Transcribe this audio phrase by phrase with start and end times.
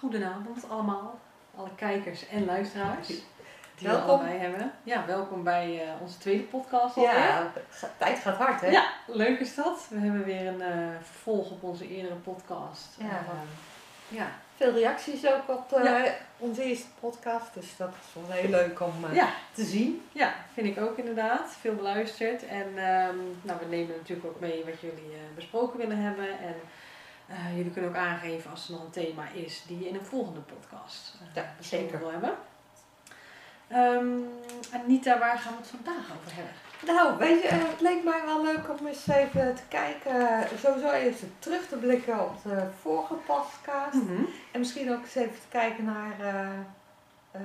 [0.00, 1.18] Goedenavond allemaal,
[1.56, 4.06] alle kijkers en luisteraars die Welkom.
[4.06, 4.72] we allebei hebben.
[4.82, 7.14] Ja, welkom bij eh, onze tweede podcast alweer.
[7.14, 7.52] Ja,
[7.96, 8.66] tijd gaat hard, hè?
[8.66, 9.86] Ja, leuk is dat.
[9.90, 12.96] We hebben weer een eh, vervolg op onze eerdere podcast.
[12.98, 13.04] Ja.
[13.08, 13.16] Eh,
[14.08, 14.26] ja.
[14.56, 16.04] Veel reacties ook op Ja.
[16.38, 19.28] onze eerste podcast, dus dat is wel heel leuk om Ja.
[19.52, 20.02] te zien.
[20.12, 21.56] ja, vind ik ook inderdaad.
[21.60, 22.46] Veel beluisterd.
[22.46, 26.28] En ehm, nou, we nemen natuurlijk ook mee wat jullie besproken willen hebben.
[26.28, 26.54] En
[27.30, 30.04] eh, jullie kunnen ook aangeven als er nog een thema is die je in een
[30.04, 31.98] volgende podcast eh, Ja, zeker.
[31.98, 32.34] wil hebben.
[33.68, 34.06] Ehm,
[34.82, 36.54] Anita, waar gaan we het vandaag over hebben?
[36.86, 40.90] Nou, weet je, eh, het leek mij wel leuk om eens even te kijken, sowieso
[40.90, 43.94] even terug te blikken op de vorige podcast.
[44.50, 46.48] En misschien ook eens even te kijken naar eh,
[47.30, 47.40] eh,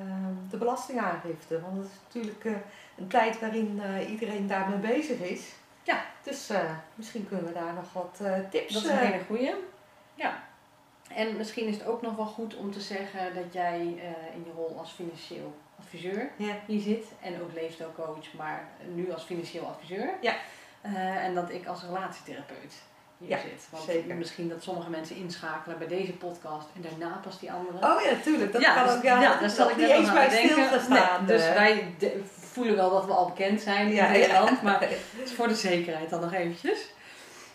[0.49, 1.61] de belastingaangifte.
[1.61, 2.45] Want dat is natuurlijk
[2.97, 5.41] een tijd waarin iedereen daarmee bezig is.
[5.83, 6.03] Ja.
[6.23, 6.49] Dus
[6.95, 9.53] misschien kunnen we daar nog wat eh, tips Dat is een hele goeie.
[10.15, 10.43] Ja.
[11.15, 14.43] En misschien is het ook nog wel goed om te zeggen dat jij eh, in
[14.45, 16.53] je rol als financieel adviseur Ja.
[16.65, 17.05] hier zit.
[17.21, 20.09] En ook leefstijlcoach, maar nu als financieel adviseur.
[20.21, 20.33] Ja.
[20.81, 22.73] Eh, en dat ik als relatietherapeut
[23.17, 23.67] hier Ja, zit.
[23.69, 24.15] Want zeker.
[24.15, 27.77] misschien dat sommige mensen inschakelen bij deze podcast en daarna pas die andere.
[27.77, 28.51] Oh ja, natuurlijk.
[28.51, 29.03] Dat ja, kan dus- ook.
[29.03, 30.49] Ja, ja, daar zal ik niet eens bij denken.
[30.49, 31.25] stilgestaan.
[31.25, 31.53] Nee, dus eh.
[31.53, 34.11] wij de- voelen wel dat we al bekend zijn in.
[34.11, 34.87] Nederland, maar
[35.25, 36.79] voor de zekerheid dan nog eventjes.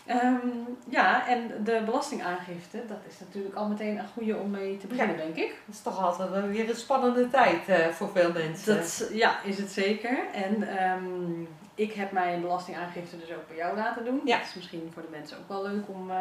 [0.07, 0.47] Ehm,
[0.89, 5.17] ja, en de belastingaangifte, dat is natuurlijk al meteen een goede om mee te beginnen,
[5.17, 5.55] denk ik.
[5.67, 8.77] Dat is toch altijd weer een spannende tijd eh, voor veel mensen.
[8.77, 10.19] Dat, ja, is het zeker.
[10.33, 11.43] En ehm,
[11.75, 14.21] ik heb mijn belastingaangifte dus ook bij jou laten doen.
[14.25, 14.37] Ja.
[14.37, 16.17] Dat is misschien voor de mensen ook wel leuk om eh,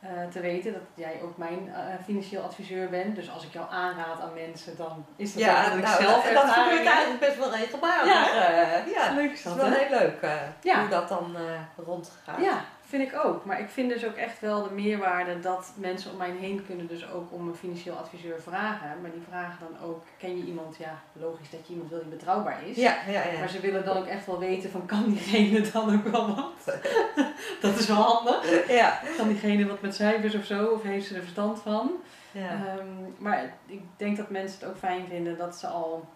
[0.00, 3.16] eh, te weten dat jij ook mijn financieel adviseur bent.
[3.16, 6.02] Dus als ik jou aanraad aan mensen, dan is dat ook ja, dat ik nou,
[6.02, 8.12] zelf dat, dat gebeurt eigenlijk best wel regelmatig.
[8.12, 8.82] Ja.
[8.94, 9.14] ja.
[9.14, 9.78] Leuk is dat, is wel hè?
[9.78, 10.26] heel leuk
[10.62, 10.80] Ja.
[10.80, 11.36] hoe dat dan
[11.76, 12.40] rondgaat.
[12.40, 13.44] Ja, vind ik ook.
[13.44, 16.86] Maar ik vind dus ook echt wel de meerwaarde dat mensen om mij heen kunnen
[16.86, 19.00] dus ook om een financieel adviseur vragen.
[19.00, 20.76] Maar die vragen dan ook, ken je iemand?
[20.76, 22.76] Ja, logisch dat je iemand wil die betrouwbaar is.
[22.76, 23.12] ja, ja.
[23.12, 23.38] ja.
[23.38, 26.78] Maar ze willen dan ook echt wel weten van, kan diegene dan ook wel wat?
[27.60, 28.68] dat is wel handig.
[28.68, 29.00] ja.
[29.16, 30.66] Kan diegene wat met cijfers of zo?
[30.66, 31.90] Of heeft ze er verstand van?
[32.32, 32.50] ja.
[32.50, 32.86] Ehm,
[33.18, 36.08] maar ik denk dat mensen het ook fijn vinden dat ze al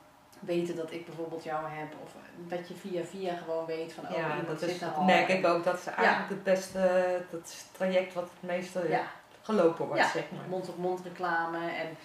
[0.47, 1.95] weten dat ik bijvoorbeeld jou heb.
[2.05, 2.13] Of
[2.49, 5.05] dat je via via gewoon weet van, oh, ja, dat, zit is, daar dat al.
[5.05, 5.65] merk ik ook.
[5.65, 6.79] Dat is eigenlijk het beste
[7.31, 9.07] dat is het traject wat het meeste Ja,
[9.43, 10.49] gelopen wordt, Ja, zeg maar.
[10.49, 11.59] mond-op-mond reclame.
[11.71, 11.97] En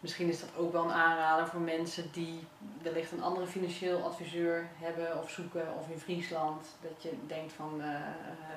[0.00, 2.46] misschien is dat ook wel een aanrader voor mensen die
[2.82, 5.66] wellicht een andere financieel adviseur hebben of zoeken.
[5.78, 6.66] Of in Friesland.
[6.80, 8.00] Dat je denkt van eh, eh,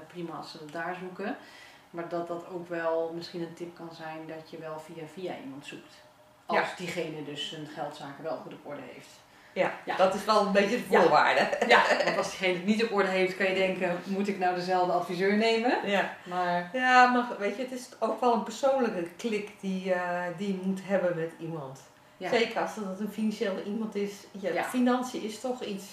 [0.07, 1.38] prima als ze het daar zoeken.
[1.90, 5.34] Maar dat dat ook wel misschien een tip kan zijn dat je wel via via
[5.44, 5.94] iemand zoekt.
[6.46, 6.75] Als Ja.
[6.78, 9.09] diegene dus zijn geldzaken wel goed op orde heeft.
[9.53, 9.95] Ja, Ja.
[9.95, 11.50] dat is wel een beetje de voorwaarde.
[11.67, 14.56] Ja, want als diegene het niet op orde heeft, kan je denken, moet ik nou
[14.56, 15.78] dezelfde adviseur nemen?
[15.89, 16.13] Ja.
[16.23, 20.47] Maar Ja, maar weet je, het is ook wel een persoonlijke klik die, eh, die
[20.47, 21.79] je moet hebben met iemand.
[22.17, 24.12] ja, Zeker als dat een financieel iemand is.
[24.31, 24.63] Ja.
[24.63, 25.85] Financiën is toch iets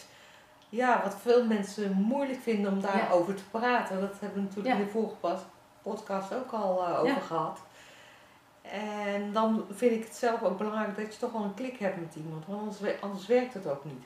[0.68, 4.00] ja, wat veel mensen moeilijk vinden om daarover te praten.
[4.00, 5.14] Dat hebben we natuurlijk in de vorige
[5.82, 7.58] podcast ook al eh, over gehad.
[8.72, 12.00] En dan vind ik het zelf ook belangrijk dat je toch wel een klik hebt
[12.00, 12.46] met iemand.
[12.46, 14.04] Want anders, we- anders werkt het ook niet.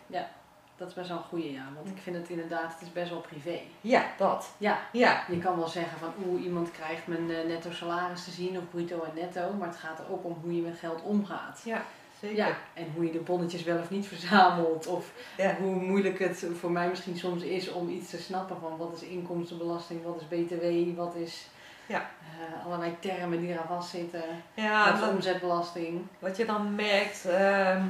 [0.77, 1.65] dat is best wel een goede ja.
[1.75, 3.59] Want ik vind het inderdaad, het is best wel privé.
[3.81, 4.51] Ja, dat.
[4.59, 8.31] Ja, Ja, Je kan wel zeggen van oeh, iemand krijgt mijn eh, netto salaris te
[8.31, 11.03] zien of bruto en netto, maar het gaat er ook om hoe je met geld
[11.03, 11.61] omgaat.
[11.65, 11.83] ja
[12.21, 12.37] zeker.
[12.37, 14.87] Ja, en hoe je de bonnetjes wel of niet verzamelt.
[14.87, 15.57] Of Ja.
[15.61, 19.03] hoe moeilijk het voor mij misschien soms is om iets te snappen van wat is
[19.09, 21.49] inkomstenbelasting, wat is BTW, wat is
[21.93, 22.01] Ja.
[22.21, 24.23] eh, allerlei termen die eraan vastzitten.
[24.55, 26.07] Ja, dat- omzetbelasting.
[26.19, 27.83] Wat je dan merkt, ehm,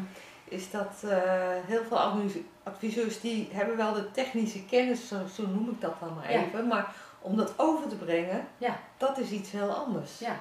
[0.44, 1.18] is dat eh,
[1.66, 6.00] heel veel advis- adviseurs die hebben wel de technische kennis, zo, zo noem ik dat
[6.00, 6.40] dan maar Ja.
[6.40, 6.66] even.
[6.66, 8.76] Maar om dat over te brengen, Ja.
[8.96, 10.18] dat is iets heel anders.
[10.18, 10.40] Ja,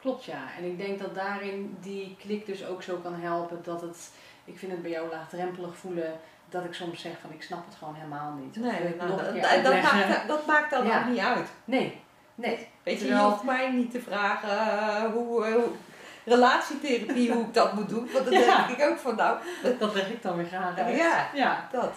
[0.00, 0.38] klopt ja.
[0.58, 4.10] En ik denk dat daarin die klik dus ook zo kan helpen dat het,
[4.44, 6.12] ik vind het bij jou laagdrempelig voelen,
[6.48, 8.56] dat ik soms zeg van ik snap het gewoon helemaal niet.
[8.56, 10.98] Of Nee, nou, dat, dat, maakt, dat maakt dan Ja.
[11.00, 11.48] ook niet uit.
[11.64, 12.00] Nee,
[12.42, 12.68] nee.
[12.82, 15.68] Weet je, Terwijl- hoeft mij niet te vragen eh, hoe, hoe-
[16.24, 18.08] relatietherapie, hoe ik dat moet doen.
[18.12, 18.66] Want dan Ja.
[18.66, 19.38] denk ik ook van nou,
[19.78, 20.96] Dat leg ik dan weer graag uit.
[20.96, 21.90] ja, Ja, dat.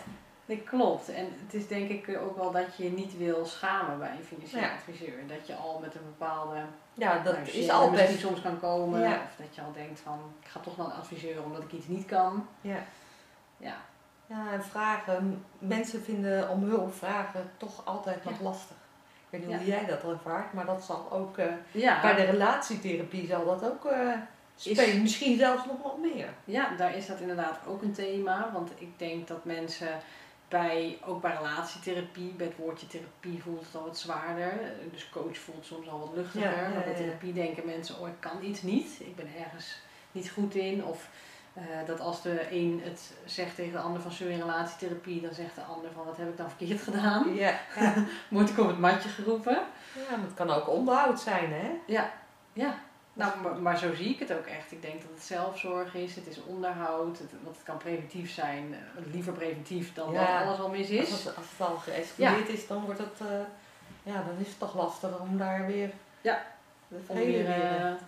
[0.66, 1.10] klopt.
[1.10, 4.24] En het is denk ik ook wel dat je je niet wil schamen bij een
[4.24, 4.74] financieel Ja.
[4.74, 5.28] adviseur.
[5.28, 6.56] Dat je al met een bepaalde
[6.94, 8.20] Ja, dat nou, is al best.
[8.20, 9.00] soms kan komen.
[9.02, 9.08] Ja.
[9.14, 11.88] Of dat je al denkt van ik ga toch naar een adviseur omdat ik iets
[11.88, 12.48] niet kan.
[12.62, 12.78] Ja.
[13.58, 13.76] Ja,
[14.28, 15.46] Ja, en vragen.
[15.60, 18.32] Mensen vinden om hulp vragen toch altijd Ja.
[18.42, 18.76] lastig.
[19.30, 21.38] Ik weet niet hoe jij dat ervaart, maar dat zal ook
[21.72, 22.02] ja.
[22.02, 24.12] bij de relatietherapie zal dat ook eh,
[24.56, 25.02] spelen.
[25.02, 26.28] Misschien zelfs nog wat meer.
[26.46, 28.50] Ja, daar is dat inderdaad ook een thema.
[28.54, 30.00] Want ik denk dat mensen
[30.48, 34.54] bij, ook bij relatietherapie, bij het woordje therapie voelt het al wat zwaarder.
[34.92, 36.52] Dus coach voelt soms al wat luchtiger.
[36.52, 39.00] Ja, ja, maar bij therapie denken mensen, oh ik kan iets niet.
[39.00, 39.78] Ik ben ergens
[40.12, 40.86] niet goed in.
[40.86, 41.10] Of
[41.56, 45.56] eh, dat als de een het zegt tegen de ander van zullen relatietherapie, dan zegt
[45.56, 47.34] de ander van wat heb ik dan verkeerd gedaan?
[47.36, 47.94] Ja, ja.
[48.30, 49.60] Word ik op het matje geroepen?
[50.10, 51.72] ja, maar het kan ook onderhoud zijn, hè?
[51.86, 52.12] Ja,
[52.54, 52.76] ja.
[53.14, 54.72] Nou, maar, maar zo zie ik het ook echt.
[54.72, 58.74] Ik denk dat het zelfzorg is, het is onderhoud, het, want het kan preventief zijn,
[58.74, 60.38] eh, liever preventief dan Ja.
[60.40, 61.12] dat alles al mis is.
[61.12, 63.28] Als het, als het al geëscaleerd is, dan wordt het, eh,
[64.04, 65.90] ja, dan is het toch lastiger om daar weer
[66.22, 66.46] Ja.
[67.08, 67.46] Om weer,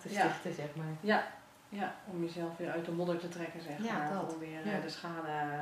[0.01, 0.85] te stichten, zeg maar.
[1.01, 1.27] Ja,
[1.69, 4.13] ja, om jezelf weer uit de modder te trekken, zeg Ja, maar.
[4.13, 4.33] dat.
[4.33, 4.79] Om weer eh, Ja.
[4.79, 5.59] de schade eh,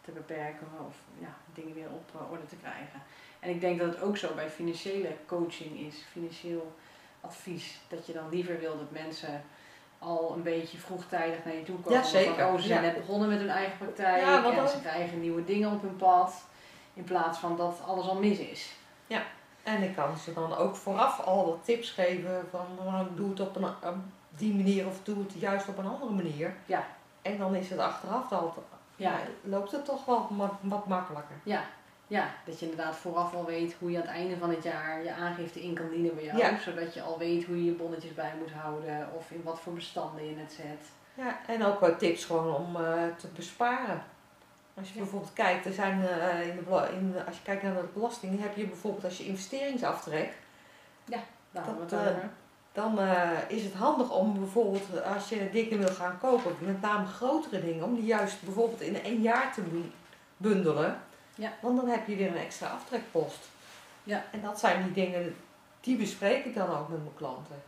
[0.00, 3.02] te beperken of ja, dingen weer op orde te krijgen.
[3.40, 6.74] En ik denk dat het ook zo bij financiële coaching is, financieel
[7.20, 7.80] advies.
[7.88, 9.42] Dat je dan liever wil dat mensen
[9.98, 11.98] al een beetje vroegtijdig naar je toe komen.
[11.98, 12.34] Ja, zeker.
[12.34, 12.86] Van, oh, ze zijn Ja.
[12.90, 16.44] net begonnen met hun eigen praktijk Ja, en ze krijgen nieuwe dingen op hun pad.
[16.94, 18.72] In plaats van dat alles al mis is.
[19.62, 23.40] En ik kan ze dan ook vooraf al wat tips geven van nou, doe het
[23.40, 26.54] op een, die manier of doe het juist op een andere manier.
[26.66, 26.84] Ja.
[27.22, 28.54] En dan is het achteraf al,
[28.96, 29.10] Ja.
[29.10, 31.36] ja, loopt het toch wel ma- wat makkelijker.
[31.42, 31.62] Ja,
[32.06, 35.02] ja, dat je inderdaad vooraf al weet hoe je aan het einde van het jaar
[35.02, 36.38] je aangifte in kan dienen bij jou.
[36.38, 36.58] Ja.
[36.58, 39.72] Zodat je al weet hoe je je bonnetjes bij moet houden of in wat voor
[39.72, 40.88] bestanden je het zet.
[41.14, 44.02] Ja, en ook wat tips gewoon om eh, te besparen.
[44.74, 45.00] Als je Ja.
[45.00, 48.56] bijvoorbeeld kijkt, er zijn, eh, in de, in, als je kijkt naar de belasting, heb
[48.56, 50.32] je bijvoorbeeld als je investeringsaftrek,
[51.04, 51.22] Daar
[51.52, 52.30] hebben we het eh, over.
[52.76, 57.06] Dan eh, is het handig om bijvoorbeeld als je dingen wil gaan kopen, met name
[57.06, 59.90] grotere dingen, om die juist bijvoorbeeld in één jaar te bu-
[60.36, 61.00] bundelen.
[61.34, 61.52] Ja.
[61.60, 63.38] Want dan heb je weer een extra aftrekpost.
[64.04, 64.24] Ja.
[64.32, 65.36] En dat zijn die dingen,
[65.80, 67.62] die bespreek ik dan ook met mijn klanten.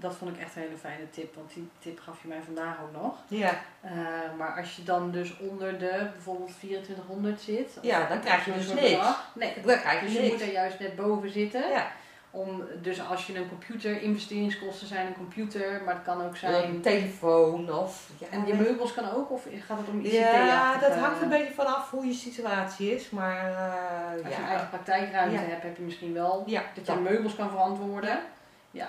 [0.00, 2.76] Dat vond ik echt een hele fijne tip, want die tip gaf je mij vandaag
[2.82, 3.14] ook nog.
[3.28, 3.90] Ja, Eh,
[4.38, 7.78] maar als je dan dus onder de bijvoorbeeld 2400 zit.
[7.82, 8.80] Ja, dan krijg je dus niks.
[8.80, 9.30] bedrag.
[9.34, 11.68] Nee, dan krijg dus je je moet er juist net boven zitten.
[11.70, 11.86] Ja,
[12.38, 16.36] Om, dus als je een computer, investeringskosten zijn een computer, maar het kan ook een
[16.36, 16.80] zijn.
[16.80, 18.10] telefoon of...
[18.18, 20.12] Ja, En je meubels kan ook, of gaat het om ICT?
[20.12, 24.48] Ja, dat hangt een beetje vanaf hoe je situatie is, maar eh, Als je een
[24.48, 25.40] eigen praktijkruimte Ja.
[25.40, 28.18] hebt, heb je misschien wel Ja, dat je meubels kan verantwoorden.
[28.70, 28.88] Ja.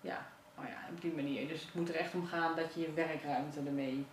[0.00, 0.26] Ja.
[0.58, 1.48] Oh ja, op die manier.
[1.48, 4.06] Dus het moet er echt om gaan dat je je werkruimte ermee.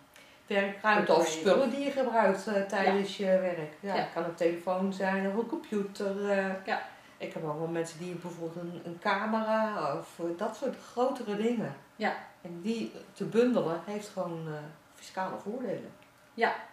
[0.46, 3.72] werkruimte of spullen die je gebruikt eh, tijdens je werk.
[3.80, 6.30] Ja, kan een telefoon zijn of een computer.
[6.30, 6.44] eh.
[6.64, 6.82] Ja.
[7.18, 11.76] Ik heb ook wel mensen die bijvoorbeeld een, een camera of dat soort grotere dingen.
[11.96, 12.16] Ja.
[12.42, 14.52] En die te bundelen heeft gewoon eh,
[14.94, 15.92] fiscale voordelen.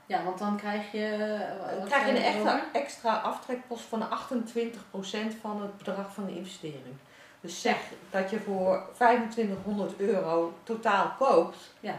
[0.05, 1.05] Ja, want dan krijg je.
[1.69, 6.35] eh, Dan krijg je een extra, extra aftrekpost van 28% van het bedrag van de
[6.35, 6.95] investering.
[7.41, 7.77] Dus zeg
[8.09, 11.95] dat je voor 2500 euro totaal koopt, Ja,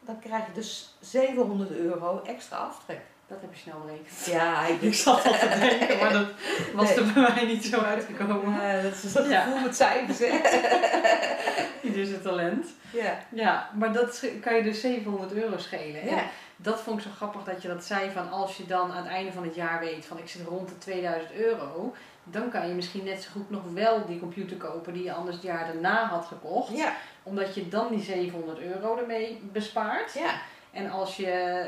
[0.00, 3.00] dan krijg je dus 700 euro extra aftrek.
[3.28, 4.26] Dat heb je snel berekend.
[4.26, 6.26] Ja, ik, Ik zat al te denken, maar dat
[6.74, 6.98] was Nee.
[7.04, 8.60] er bij mij niet zo uitgekomen.
[8.66, 9.42] Ja, dat is dat Ja.
[9.42, 10.26] gevoel met cijfers, hè?
[11.88, 12.66] Ieder is het talent.
[12.92, 13.18] Ja.
[13.28, 16.00] Ja, maar dat kan je dus 700 euro schelen.
[16.00, 16.22] En Ja.
[16.56, 19.12] dat vond ik zo grappig dat je dat zei van als je dan aan het
[19.12, 21.94] einde van het jaar weet van ik zit rond de 2000 euro,
[22.24, 25.36] dan kan je misschien net zo goed nog wel die computer kopen die je anders
[25.36, 26.76] het jaar daarna had gekocht.
[26.76, 26.92] Ja.
[27.22, 30.12] Omdat je dan die 700 euro ermee bespaart.
[30.12, 30.30] Ja.
[30.72, 31.64] En als je,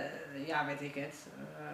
[0.46, 1.26] ja weet ik het,
[1.58, 1.64] eh,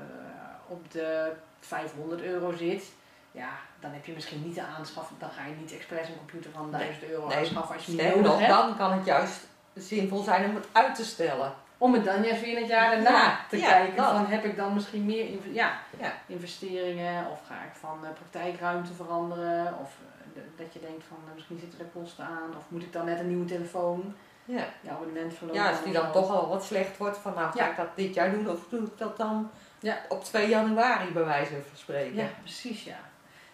[0.68, 2.84] op de 500 euro zit,
[3.32, 3.50] ja,
[3.80, 5.10] dan heb je misschien niet de aanschaf.
[5.18, 8.02] Dan ga je niet expres een computer van 1000 euro Nee, aanschaffen als je niet
[8.02, 8.50] nodig nog, hebt.
[8.52, 11.52] dan kan het juist zinvol zijn om het uit te stellen.
[11.78, 14.10] Om het dan juist weer in het jaar daarna Ja, te ja, kijken dat.
[14.10, 16.12] van heb ik dan misschien meer ja, Ja.
[16.26, 19.90] investeringen of ga ik van eh, praktijkruimte veranderen of
[20.34, 23.04] eh, dat je denkt van eh, misschien zitten er kosten aan of moet ik dan
[23.04, 24.64] net een nieuwe telefoon, Ja.
[24.80, 25.62] je abonnement verlopen.
[25.62, 28.14] ja, als die dan toch al wat slecht wordt, van nou ga ik dat dit
[28.14, 29.98] jaar doen of doe ik dat dan Ja.
[30.08, 32.14] op 2 januari bij wijze van spreken.
[32.16, 32.98] Ja, precies ja.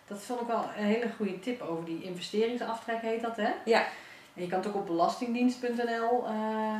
[0.06, 3.50] Dat vond ik wel een hele goede tip over die investeringsaftrek heet dat hè?
[3.64, 3.84] Ja.
[4.34, 6.32] En je kan het ook op belastingdienst.nl eh,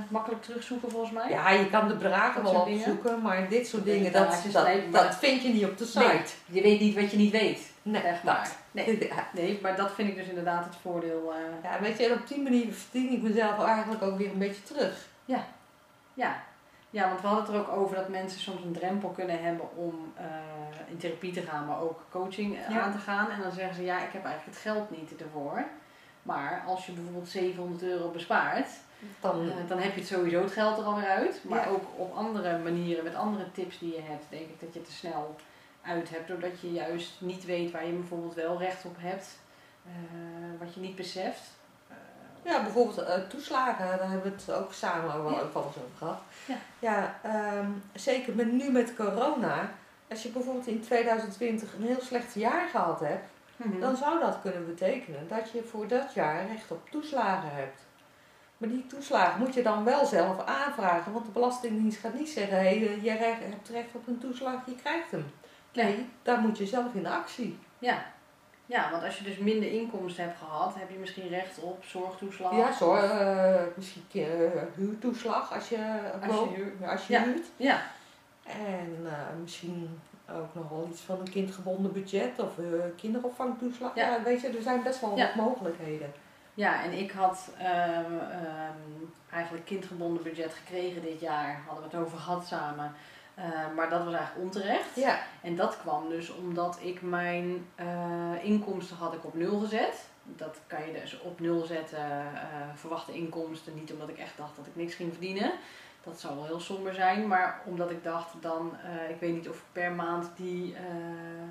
[0.09, 1.31] makkelijk terugzoeken volgens mij.
[1.31, 5.43] Ja, je kan de bedragen wel opzoeken, maar dit soort dingen, dat, dat, dat vind
[5.43, 6.01] je niet op de site.
[6.01, 8.35] Nee, je weet niet wat je niet weet, Nee, zeg maar.
[8.45, 8.57] dat.
[8.87, 8.99] Nee.
[9.09, 9.27] Ja.
[9.33, 11.33] nee, maar dat vind ik dus inderdaad het voordeel.
[11.35, 14.39] eh, Ja, weet je, en op die manier verdien ik mezelf eigenlijk ook weer een
[14.39, 15.07] beetje terug.
[15.25, 15.45] Ja.
[16.91, 19.77] ja, want we hadden het er ook over dat mensen soms een drempel kunnen hebben
[19.77, 20.25] om eh,
[20.91, 22.81] in therapie te gaan, maar ook coaching eh, Ja.
[22.81, 23.31] aan te gaan.
[23.31, 25.65] En dan zeggen ze, ja, ik heb eigenlijk het geld niet ervoor.
[26.23, 28.69] Maar als je bijvoorbeeld 700 euro bespaart,
[29.21, 31.41] Dan, dan heb je het sowieso het geld er alweer uit.
[31.45, 31.67] Maar Ja.
[31.67, 34.87] ook op andere manieren, met andere tips die je hebt, denk ik dat je er
[34.93, 35.37] snel
[35.89, 36.29] uit hebt.
[36.29, 39.39] Doordat je juist niet weet waar je bijvoorbeeld wel recht op hebt,
[39.87, 39.93] eh,
[40.59, 41.41] wat je niet beseft.
[41.89, 41.95] Eh,
[42.43, 45.41] Ja, bijvoorbeeld eh, toeslagen, daar hebben we het ook samen wel Ja.
[45.41, 46.19] ook over gehad.
[46.45, 46.57] Ja.
[46.79, 49.71] Ja, ehm, zeker met, nu met corona
[50.11, 53.81] als je bijvoorbeeld in 2020 een heel slecht jaar gehad hebt, Mhm.
[53.81, 57.81] dan zou dat kunnen betekenen dat je voor dat jaar recht op toeslagen hebt.
[58.59, 62.57] Maar die toeslagen moet je dan wel zelf aanvragen, want de Belastingdienst gaat niet zeggen:
[62.59, 65.31] hé, hey, je hebt recht op een toeslag, je krijgt hem.
[65.83, 67.59] Nee, daar moet je zelf in de actie.
[67.79, 68.05] Ja.
[68.67, 72.57] ja, want als je dus minder inkomsten hebt gehad, heb je misschien recht op zorgtoeslag.
[72.57, 76.89] Ja, zo, eh, misschien eh, huurtoeslag als je, Als je huurt.
[76.91, 77.23] als je Ja.
[77.23, 77.47] huurt.
[77.57, 77.81] Ja,
[78.45, 82.51] En eh, misschien ook nog wel iets van een kindgebonden budget of
[82.97, 83.95] kinderopvangtoeslag.
[83.95, 84.09] Ja.
[84.11, 84.23] Ja.
[84.23, 86.13] weet je, er zijn best wel wat mogelijkheden.
[86.55, 91.63] Ja, en ik had ehm, ehm, eigenlijk kindgebonden budget gekregen dit jaar.
[91.67, 92.93] Hadden we het over gehad samen.
[93.39, 93.45] Eh,
[93.77, 94.95] maar dat was eigenlijk onterecht.
[94.95, 97.87] Ja, En dat kwam dus omdat ik mijn eh,
[98.43, 100.05] inkomsten had ik op nul gezet.
[100.23, 102.43] Dat kan je dus op nul zetten, eh,
[102.75, 103.75] verwachte inkomsten.
[103.75, 105.53] Niet omdat ik echt dacht dat ik niks ging verdienen.
[106.05, 107.27] Dat zou wel heel somber zijn.
[107.27, 108.77] Maar omdat ik dacht dan,
[109.09, 110.77] ik weet niet of ik per maand die,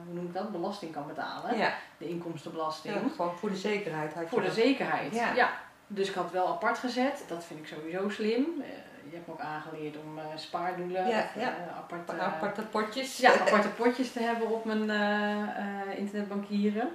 [0.05, 1.57] hoe noem ik dat, belasting kan betalen.
[1.57, 1.73] ja.
[1.97, 2.93] De inkomstenbelasting.
[2.95, 4.13] ja, gewoon voor de zekerheid.
[4.13, 4.55] Had je Voor de dat.
[4.55, 5.13] zekerheid.
[5.13, 5.33] Ja.
[5.33, 5.49] Ja.
[5.87, 7.23] Dus ik had het wel apart gezet.
[7.27, 8.63] Dat vind ik sowieso slim.
[9.07, 11.41] Eh, je hebt me ook aangeleerd om eh, spaardoelen, Ja, of, ja.
[11.57, 13.17] eh, apart, Aparte, eh, aparte potjes.
[13.17, 16.89] ja, aparte potjes te hebben op mijn eh, eh, internetbankieren.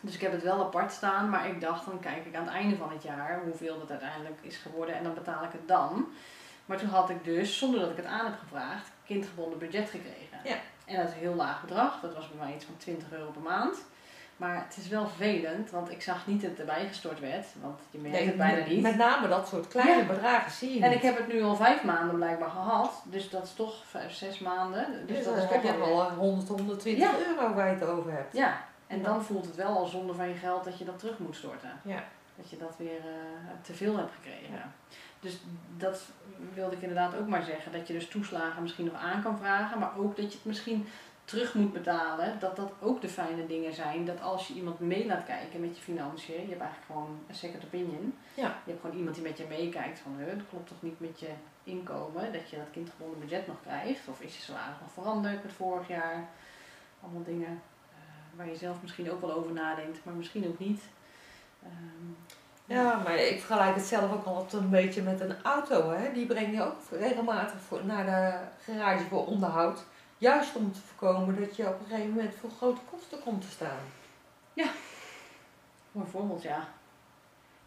[0.00, 2.52] Dus ik heb het wel apart staan, maar ik dacht dan kijk ik aan het
[2.54, 6.06] einde van het jaar hoeveel dat uiteindelijk is geworden en dan betaal ik het dan.
[6.66, 10.38] Maar toen had ik dus, zonder dat ik het aan heb gevraagd, kindgebonden budget gekregen.
[10.44, 10.56] Ja.
[10.84, 13.30] En dat is een heel laag bedrag, dat was bij mij iets van 20 euro
[13.30, 13.76] per maand.
[14.40, 17.80] Maar het is wel vervelend, want ik zag niet dat het erbij gestort werd, want
[17.90, 18.82] je merkt Nee, het bijna niet.
[18.82, 20.06] Met name dat soort kleine Ja.
[20.06, 20.98] bedragen zie je En niet.
[20.98, 24.38] ik heb het nu al vijf maanden blijkbaar gehad, dus dat is toch vijf, zes
[24.38, 24.86] maanden.
[25.06, 27.10] Dus, dus dat is heb toch je wel wel 100, 120 Ja.
[27.28, 28.36] euro waar je het over hebt.
[28.36, 29.04] Ja, en Ja.
[29.04, 31.80] dan voelt het wel al zonde van je geld dat je dat terug moet storten.
[31.84, 32.04] Ja.
[32.36, 34.72] Dat je dat weer eh, te veel hebt gekregen.
[35.20, 35.40] Dus
[35.76, 36.00] dat
[36.54, 37.72] wilde ik inderdaad ook maar zeggen.
[37.72, 40.86] Dat je dus toeslagen misschien nog aan kan vragen, maar ook dat je het misschien
[41.30, 42.38] terug moet betalen.
[42.38, 44.04] Dat dat ook de fijne dingen zijn.
[44.04, 47.34] Dat als je iemand mee laat kijken met je financiën, je hebt eigenlijk gewoon een
[47.34, 48.14] second opinion.
[48.34, 48.56] Ja.
[48.64, 51.20] Je hebt gewoon iemand die met je meekijkt van, "Huh, dat klopt toch niet met
[51.20, 51.28] je
[51.64, 54.08] inkomen, dat je dat kindgebonden budget nog krijgt.
[54.08, 56.28] Of is je salaris nog veranderd met vorig jaar?
[57.02, 57.96] Allemaal dingen eh,
[58.36, 60.82] waar je zelf misschien ook wel over nadenkt, maar misschien ook niet.
[61.62, 62.12] Ehm,
[62.64, 65.90] Ja, maar ik vergelijk het zelf ook altijd een beetje met een auto.
[65.90, 66.12] Hè?
[66.12, 68.38] Die breng je ook regelmatig voor, naar de
[68.72, 69.84] garage voor onderhoud.
[70.20, 73.50] Juist om te voorkomen dat je op een gegeven moment voor grote kosten komt te
[73.50, 73.78] staan.
[75.92, 76.68] Mooi voorbeeld, ja.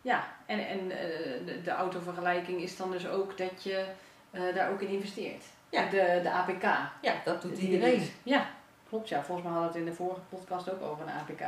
[0.01, 3.86] Ja, en, en eh, de, autovergelijking is dan dus ook dat je
[4.31, 5.43] eh, daar ook in investeert.
[5.69, 5.89] Ja.
[5.89, 6.63] De, de APK.
[7.01, 8.10] Ja, dat doet iedereen.
[8.24, 8.48] Ja,
[8.89, 9.24] klopt ja.
[9.24, 11.39] Volgens mij hadden we het in de vorige podcast ook over een APK.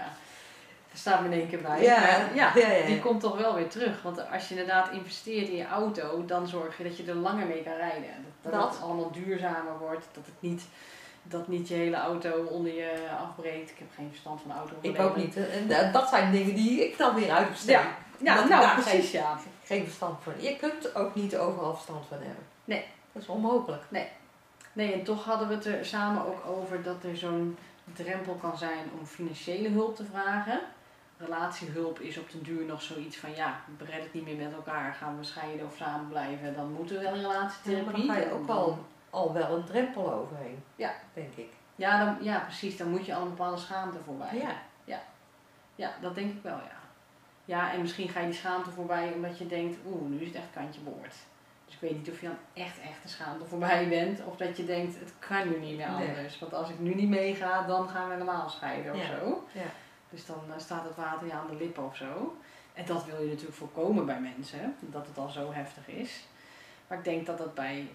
[0.90, 1.82] Dat staat me in één keer bij.
[1.82, 3.02] Ja, Maar ja, ja, ja, die ja.
[3.02, 4.02] komt toch wel weer terug.
[4.02, 7.48] Want als je inderdaad investeert in je auto, dan zorg je dat je er langer
[7.48, 8.10] mee kan rijden.
[8.42, 8.74] Dat, dat Dat.
[8.74, 10.08] het allemaal duurzamer wordt.
[10.12, 10.68] Dat het niet,
[11.28, 13.70] dat niet je hele auto onder je afbreekt.
[13.70, 14.76] Ik heb geen verstand van auto.
[14.82, 15.36] Ik ook niet.
[15.36, 17.80] En eh, dat zijn dingen die ik dan weer uitbesteed.
[18.20, 18.46] Ja.
[18.48, 19.38] Nou precies ja.
[19.64, 20.34] Geen verstand van.
[20.38, 22.44] Je kunt ook niet overal verstand van hebben.
[22.66, 22.86] Nee.
[23.12, 23.84] Dat is onmogelijk.
[24.74, 27.58] Nee, en toch hadden we het er samen ook over dat er zo'n
[27.94, 30.60] drempel kan zijn om financiële hulp te vragen.
[31.18, 34.54] Relatiehulp is op den duur nog zoiets van ja, we redden het niet meer met
[34.54, 38.06] elkaar, gaan we scheiden of samen blijven, dan moeten we wel een Ja, maar relatietherapie.
[38.06, 38.86] dan ga je ook al,
[39.16, 40.64] al wel een drempel overheen.
[40.76, 40.92] Ja.
[41.14, 41.50] Denk ik.
[41.76, 44.38] Ja, dan, ja, precies, dan moet je al een bepaalde schaamte voorbij.
[44.38, 45.02] Ja.
[45.78, 46.80] Ja, dat denk ik wel, ja.
[47.46, 50.36] Ja, en misschien ga je die schaamte voorbij omdat je denkt, oeh, nu is het
[50.36, 51.14] echt kantje boord.
[51.66, 54.24] Dus ik weet niet of je dan echt, echt de schaamte voorbij bent.
[54.26, 56.08] Of dat je denkt, het kan nu niet meer Nee.
[56.08, 56.40] anders.
[56.40, 59.06] Want als ik nu niet meega, dan gaan we helemaal scheiden of Ja.
[59.20, 59.44] zo.
[59.52, 59.62] Ja.
[60.10, 62.38] Dus dan eh, staat het water je aan de lippen of zo.
[62.74, 66.26] En dat wil je natuurlijk voorkomen bij mensen, dat het al zo heftig is.
[66.88, 67.88] Maar ik denk dat, dat, bij,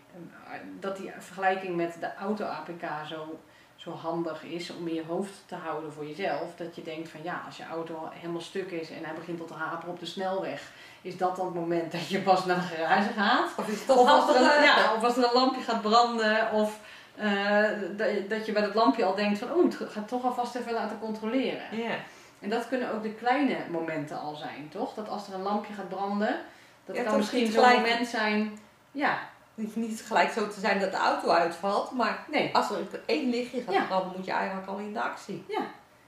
[0.81, 3.39] dat die vergelijking met de auto-APK zo,
[3.77, 6.57] zo handig is om in je hoofd te houden voor jezelf.
[6.57, 9.49] Dat je denkt van ja, als je auto helemaal stuk is en hij begint tot
[9.49, 10.71] te haperen op de snelweg,
[11.03, 13.51] is dat dan het moment dat je pas naar de garage gaat?
[13.57, 15.83] Of is het toch Of als, er een, ja, of als er een lampje gaat
[15.83, 16.79] branden, of
[17.17, 17.63] eh,
[17.97, 20.73] dat- dat je bij dat lampje al denkt van oeh, het gaat toch alvast even
[20.73, 21.77] laten controleren.
[21.77, 21.95] Ja.
[22.41, 24.95] En dat kunnen ook de kleine momenten al zijn, toch?
[24.95, 26.37] Dat als er een lampje gaat branden,
[26.85, 28.59] dat Ja, kan misschien zo'n moment zijn.
[28.93, 29.19] Ja,
[29.55, 32.55] niet gelijk zo te zijn dat de auto uitvalt, maar nee.
[32.55, 33.85] als er één lichtje gaat Ja.
[33.87, 35.45] branden, moet je eigenlijk al in de actie.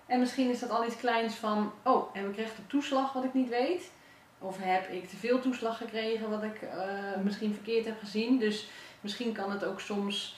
[0.07, 3.25] En misschien is dat al iets kleins van, oh, heb ik recht op toeslag wat
[3.25, 3.91] ik niet weet?
[4.39, 8.39] Of heb ik te veel toeslag gekregen wat ik eh, misschien verkeerd heb gezien?
[8.39, 8.71] Dus
[9.01, 10.37] misschien kan het ook soms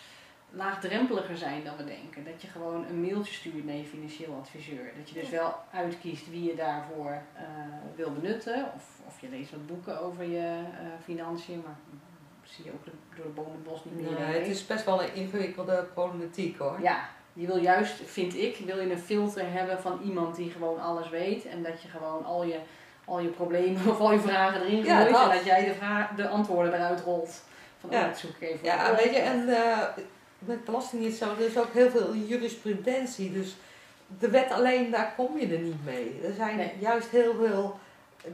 [0.51, 2.25] laagdrempeliger zijn dan we denken.
[2.25, 4.93] Dat je gewoon een mailtje stuurt naar je financieel adviseur.
[4.99, 7.45] Dat je dus wel uitkiest wie je daarvoor eh,
[7.97, 8.73] wil benutten.
[8.75, 11.77] Of, of je leest wat boeken over je eh, financiën, maar
[12.57, 12.85] zie je ook
[13.17, 14.27] door de boom en het bos niet meer.
[14.27, 16.79] Nee, het is best wel een ingewikkelde problematiek hoor.
[16.83, 20.81] Ja, Je wil juist, vind ik, wil je een filter hebben van iemand die gewoon
[20.81, 21.45] alles weet.
[21.47, 22.59] En dat je gewoon al je,
[23.05, 25.13] al je problemen of al je vragen erin Ja, gooit.
[25.13, 25.31] dat.
[25.31, 27.43] en dat jij de, vraag, de antwoorden eruit rolt.
[27.81, 28.01] Van, Ja.
[28.01, 28.97] oh, dat zoek ik even Ja, op.
[28.97, 29.79] weet je, en eh,
[30.39, 33.33] met belasting is zo, er is ook heel veel jurisprudentie.
[33.33, 33.57] Dus
[34.19, 36.21] de wet alleen, daar kom je er niet mee.
[36.25, 36.73] Er zijn Nee.
[36.81, 37.79] juist heel veel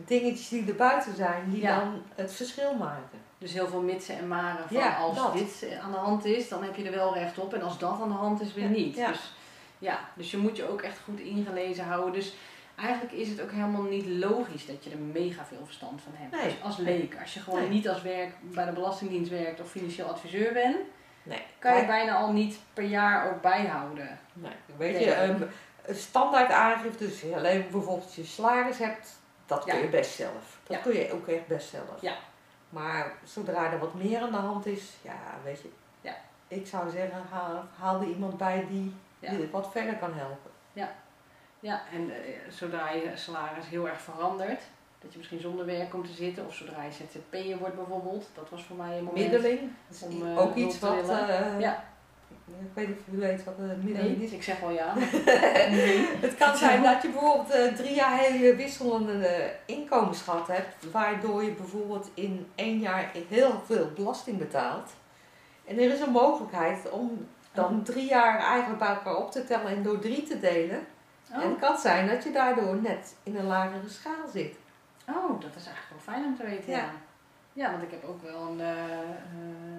[0.06, 1.78] dingetjes die er buiten zijn, die Ja.
[1.78, 3.18] dan het verschil maken.
[3.40, 5.32] Dus heel veel mitsen en maren van Ja, als dat.
[5.32, 7.54] dit aan de hand is, dan heb je er wel recht op.
[7.54, 8.96] En als dat aan de hand is, weer niet.
[8.96, 9.08] ja.
[9.08, 9.32] Dus,
[9.78, 12.12] ja, dus je moet je ook echt goed ingelezen houden.
[12.12, 12.34] Dus
[12.76, 16.34] eigenlijk is het ook helemaal niet logisch dat je er mega veel verstand van hebt.
[16.34, 16.44] Nee.
[16.44, 17.68] Dus als leek, als je gewoon Nee.
[17.68, 20.76] niet als werk bij de Belastingdienst werkt of financieel adviseur bent,
[21.22, 21.42] Nee.
[21.58, 24.18] kan je bijna al niet per jaar ook bijhouden.
[24.32, 25.42] Nee, weet je, ehm,
[25.86, 30.58] een standaard aangifte, dus alleen bijvoorbeeld je salaris hebt, dat kun je best zelf.
[30.66, 30.82] Dat Ja.
[30.82, 32.00] kun je ook echt best zelf.
[32.00, 32.14] Ja.
[32.70, 36.14] Maar zodra er wat meer aan de hand is, ja, weet je, Ja.
[36.48, 39.30] ik zou zeggen, haal, haal er iemand bij die, Ja.
[39.30, 40.50] die wat verder kan helpen.
[41.62, 44.62] Ja, en eh, zodra je salaris heel erg verandert,
[44.98, 48.48] dat je misschien zonder werk komt te zitten, of zodra je ZZP'er wordt bijvoorbeeld, dat
[48.50, 49.30] was voor mij een moment.
[49.30, 49.60] Middeling,
[50.02, 51.84] Om, eh, ook hulp iets wat, eh, Ja.
[52.46, 54.32] Ik weet niet of u weet wat een middeling Nee, is.
[54.32, 54.94] ik zeg wel ja.
[55.70, 56.08] nee.
[56.20, 60.90] Het kan zijn dat je bijvoorbeeld eh, drie jaar hele wisselende eh, inkomens gehad hebt,
[60.92, 64.90] waardoor je bijvoorbeeld in één jaar heel veel belasting betaalt.
[65.64, 69.66] En er is een mogelijkheid om dan drie jaar eigenlijk bij elkaar op te tellen
[69.76, 70.86] en door drie te delen.
[71.32, 71.48] En Oh.
[71.48, 74.54] het kan zijn dat je daardoor net in een lagere schaal zit.
[75.08, 76.70] oh, dat is eigenlijk wel fijn om te weten.
[76.70, 76.90] Ja, Ja.
[77.52, 77.70] Ja.
[77.70, 79.08] want ik heb ook wel een eh, eh,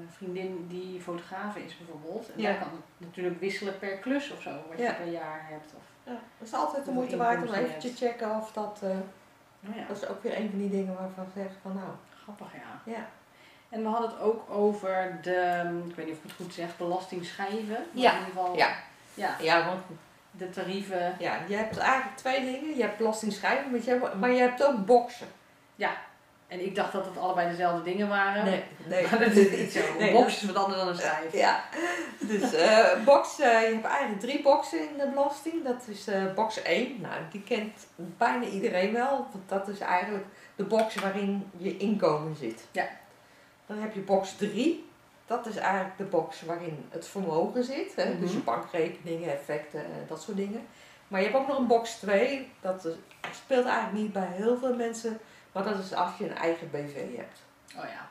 [0.10, 2.32] vriendin die fotograaf is bijvoorbeeld.
[2.34, 2.50] En Ja.
[2.52, 4.86] daar kan het natuurlijk wisselen per klus of zo, wat Ja.
[4.90, 5.74] je per jaar hebt.
[5.76, 8.80] Of, Ja, dat is altijd de moeite waard om even te checken of dat.
[8.84, 8.90] eh,
[9.60, 11.90] nou ja, dat is ook weer een van die dingen waarvan ik zeg van nou,
[12.24, 12.92] grappig ja.
[12.92, 13.08] ja.
[13.70, 16.78] En we hadden het ook over de, ik weet niet of ik het goed zeg,
[16.78, 17.86] belastingschijven.
[17.92, 18.12] Ja.
[18.12, 18.76] In ieder geval, Ja.
[19.14, 19.82] ja, Ja, want
[20.32, 21.16] de tarieven.
[21.20, 22.76] ja, je hebt eigenlijk twee dingen.
[22.76, 25.28] Je hebt belastingschrijven, maar je hebt, maar je hebt ook boksen.
[26.52, 28.46] En ik dacht dat het allebei dezelfde dingen waren.
[28.46, 29.04] Nee, nee.
[29.10, 29.80] Maar dat is niet zo.
[29.80, 31.34] Een Nee, box is wat anders dan een schijf.
[31.34, 31.64] Ja,
[32.20, 35.64] dus eh box, je hebt eigenlijk drie boxen in de belasting.
[35.64, 39.28] Dat is eh, box 1, nou die kent bijna iedereen wel.
[39.32, 40.26] Want dat is eigenlijk
[40.56, 42.62] de box waarin je inkomen zit.
[42.72, 42.88] Ja.
[43.66, 44.90] Dan heb je box 3.
[45.26, 47.96] Dat is eigenlijk de box waarin het vermogen zit.
[47.96, 48.20] Hè?
[48.20, 48.46] Dus je Mhm.
[48.46, 50.68] bankrekeningen, effecten, dat soort dingen.
[51.08, 52.52] Maar je hebt ook nog een box 2.
[52.62, 52.88] Dat
[53.32, 55.20] speelt eigenlijk niet bij heel veel mensen.
[55.52, 57.40] Maar dat is als je een eigen BV hebt.
[57.78, 58.08] Oh ja.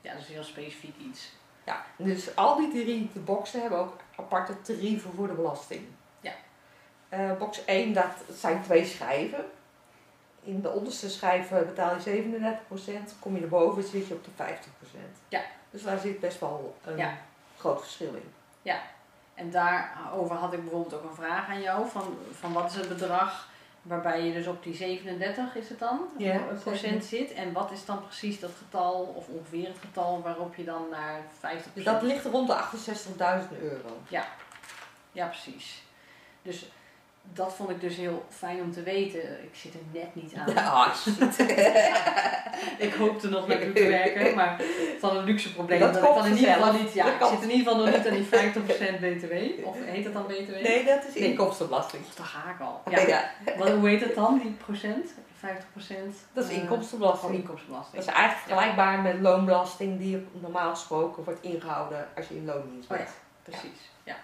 [0.00, 1.32] Ja, dat is heel specifiek iets.
[1.66, 5.86] Ja, dus al die drie de boxen hebben ook aparte tarieven voor de belasting.
[6.20, 6.32] Ja.
[7.08, 9.44] Eh, box 1, dat zijn twee schijven.
[10.42, 14.30] In de onderste schijf eh, betaal je 37%, kom je erboven zit je op de
[14.30, 14.98] 50%.
[15.28, 15.40] Ja.
[15.70, 17.16] Dus daar zit best wel een Ja.
[17.58, 18.32] groot verschil in.
[19.34, 21.88] En daarover had ik bijvoorbeeld ook een vraag aan jou.
[21.88, 23.48] Van, van wat is het bedrag
[23.84, 26.00] waarbij je dus op die 37 is het dan?
[26.18, 27.32] Ja, procent zit.
[27.32, 31.20] En wat is dan precies dat getal, of ongeveer het getal, waarop je dan naar
[31.20, 32.56] 50% Dus dat ligt rond de
[33.52, 33.98] 68.000 euro.
[35.12, 35.82] Ja, precies.
[36.42, 36.66] Dus
[37.32, 39.20] dat vond ik dus heel fijn om te weten.
[39.42, 40.56] Ik zit er net niet aan.
[40.74, 41.38] Ah, shit.
[42.86, 45.80] ik hoopte nog met u te werken, maar het was een luxe probleem.
[45.80, 47.30] Dat Dat, ik dan in ieder geval niet, ja, Dat ik komt.
[47.32, 49.32] zit in ieder geval nog niet aan die 50% BTW.
[49.68, 50.50] Of heet dat dan BTW?
[50.62, 51.30] Nee, dat is Nee.
[51.30, 52.02] inkomstenbelasting.
[52.06, 52.82] Of daar ga ik al.
[52.90, 53.00] Ja.
[53.06, 53.30] Ja.
[53.58, 55.14] Wat, hoe heet het dan, die procent?
[55.44, 55.46] 50%?
[56.32, 57.30] Dat is eh, inkomstenbelasting.
[57.32, 57.96] Van inkomstenbelasting.
[58.04, 62.90] Dat is eigenlijk vergelijkbaar met loonbelasting die normaal gesproken wordt ingehouden als je in loondienst
[62.90, 63.02] Oh ja.
[63.04, 63.14] bent.
[63.42, 64.16] Precies, ja.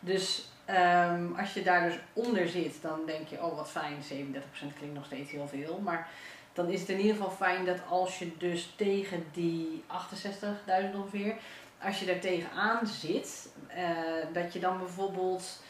[0.00, 4.74] Dus ehm, als je daar dus onder zit, dan denk je, oh wat fijn, 37%
[4.76, 5.80] klinkt nog steeds heel veel.
[5.82, 6.08] Maar
[6.52, 11.34] dan is het in ieder geval fijn dat als je dus tegen die 68.000 ongeveer,
[11.82, 13.86] als je daar tegenaan zit, eh,
[14.32, 15.62] dat je dan bijvoorbeeld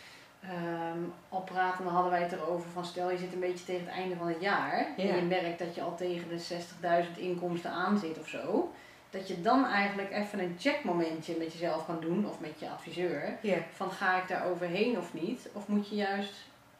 [0.42, 3.86] ehm al praten, dan hadden wij het erover van stel je zit een beetje tegen
[3.86, 5.04] het einde van het jaar Ja.
[5.04, 8.72] en je merkt dat je al tegen de 60.000 inkomsten aan zit of zo.
[9.14, 13.38] Dat je dan eigenlijk even een checkmomentje met jezelf kan doen of met je adviseur.
[13.40, 13.56] Ja.
[13.74, 15.48] Van ga ik daar overheen of niet?
[15.52, 16.32] Of moet je juist,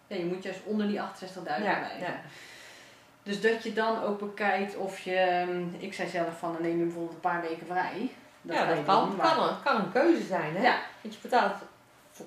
[0.07, 1.03] ja, je moet juist onder die 68.000
[1.45, 1.99] Ja, blijven.
[2.01, 2.21] ja.
[3.23, 6.79] Dus dat je dan ook bekijkt of je, ehm, ik zei zelf van dan neem
[6.79, 8.11] je bijvoorbeeld een paar weken vrij.
[8.43, 10.57] ja, ga dat kan, doen, kan, een, kan een keuze zijn.
[10.57, 10.63] Hè?
[10.63, 11.55] Ja, Want je betaalt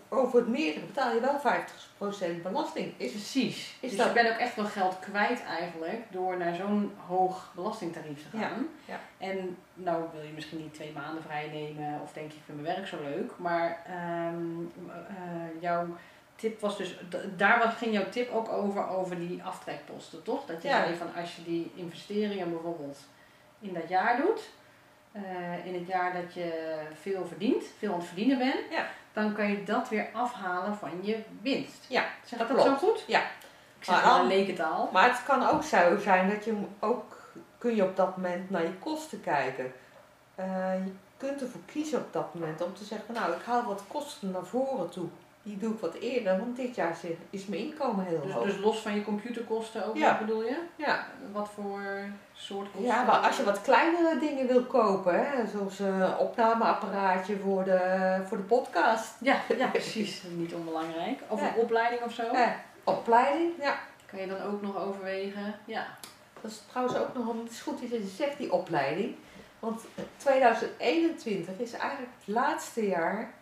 [0.09, 2.93] over het meerdere betaal je wel 50% belasting.
[2.97, 3.75] Is, precies.
[3.79, 7.51] is dus dat- je bent ook echt wel geld kwijt eigenlijk door naar zo'n hoog
[7.55, 8.67] belastingtarief te Ja, gaan.
[8.85, 8.99] ja.
[9.17, 12.61] En nou wil je misschien niet twee maanden vrij nemen of denk je ik vind
[12.61, 13.31] mijn werk zo leuk.
[13.37, 15.87] Maar ehm, eh, jouw
[16.35, 16.97] tip was dus,
[17.37, 20.45] daar ging jouw tip ook over, over die aftrekposten toch?
[20.45, 20.83] Dat je Ja.
[20.83, 22.97] zei van als je die investeringen bijvoorbeeld
[23.59, 24.49] in dat jaar doet.
[25.25, 28.87] Eh, in het jaar dat je veel verdient, veel aan het verdienen bent, Ja.
[29.13, 31.85] dan kan je dat weer afhalen van je winst.
[31.87, 33.03] Ja, Zeg dat dat zo goed?
[33.07, 33.19] Ja.
[33.79, 34.89] Ik zeg Maar lekentaal.
[34.93, 37.15] Maar het kan ook zo zijn dat je ook
[37.57, 39.73] kun je op dat moment naar je kosten kijken.
[40.35, 43.83] Eh, je kunt ervoor kiezen op dat moment om te zeggen, nou ik haal wat
[43.87, 45.07] kosten naar voren toe.
[45.47, 46.97] Die doe ik wat eerder, want dit jaar
[47.29, 48.43] is mijn inkomen heel Dus, hoog.
[48.43, 50.17] dus los van je computerkosten ook, Ja.
[50.17, 50.57] bedoel je?
[50.75, 51.05] ja.
[51.31, 51.81] Wat voor
[52.33, 52.89] soort kosten?
[52.89, 57.79] ja, maar als je wat kleinere dingen wil kopen, hè, zoals een opnameapparaatje voor de,
[58.27, 59.13] voor de podcast.
[59.19, 60.23] Ja, ja, precies.
[60.29, 61.19] Niet onbelangrijk.
[61.27, 61.47] Of Ja.
[61.47, 62.23] een opleiding of zo.
[62.23, 62.47] Eh,
[62.83, 63.75] opleiding, ja.
[64.05, 65.55] Kan je dan ook nog overwegen?
[65.65, 65.85] Ja.
[66.41, 69.15] Dat is trouwens ook nog, het is goed dat je zegt, die opleiding.
[69.59, 69.81] Want
[70.17, 73.33] 2021 is eigenlijk het laatste jaar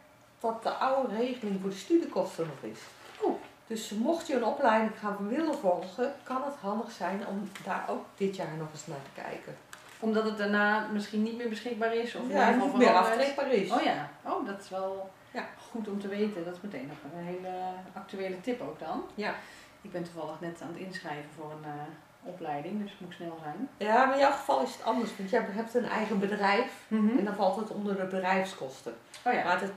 [0.53, 2.79] dat de oude regeling voor de studiekosten nog is.
[3.21, 3.39] Oh.
[3.67, 8.05] Dus mocht je een opleiding gaan willen volgen, kan het handig zijn om daar ook
[8.15, 9.55] dit jaar nog eens naar te kijken.
[9.99, 12.15] Omdat het daarna misschien niet meer beschikbaar is?
[12.15, 13.71] Of ja, niet meer aftrekbaar is.
[13.71, 15.45] Oh ja, oh, dat is wel Ja.
[15.71, 16.45] goed om te weten.
[16.45, 17.49] Dat is meteen nog een hele
[17.93, 19.03] actuele tip ook dan.
[19.15, 19.33] Ja.
[19.81, 23.37] Ik ben toevallig net aan het inschrijven voor een eh, opleiding, dus het moet snel
[23.43, 23.69] zijn.
[23.77, 27.17] Ja, maar in jouw geval is het anders, want je hebt een eigen bedrijf Mhm.
[27.17, 28.95] en dan valt het onder de bedrijfskosten.
[29.25, 29.71] Oh ja, Maar het,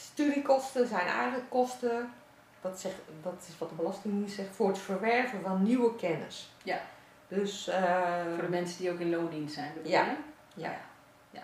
[0.00, 2.12] studiekosten zijn eigenlijk kosten,
[2.60, 6.50] dat, zegt, dat is wat de Belastingdienst zegt, voor het verwerven van nieuwe kennis.
[6.62, 6.80] Ja.
[7.28, 9.72] Dus, eh, voor de mensen die ook in loondienst zijn.
[9.84, 10.16] Ja.
[10.54, 10.74] Ja.
[11.30, 11.42] ja.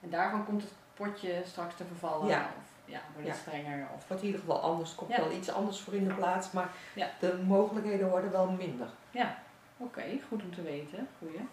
[0.00, 2.28] En daarvan komt het potje straks te vervallen?
[2.28, 2.50] Ja.
[2.58, 3.42] Of ja, wordt het Ja.
[3.42, 3.88] strenger?
[3.96, 4.08] Of...
[4.08, 5.16] wordt in ieder geval anders, komt Ja.
[5.20, 7.10] wel iets anders voor in de plaats, maar Ja.
[7.20, 8.88] de mogelijkheden worden wel minder.
[9.76, 11.08] Oké, goed om te weten.
[11.18, 11.48] Goeie.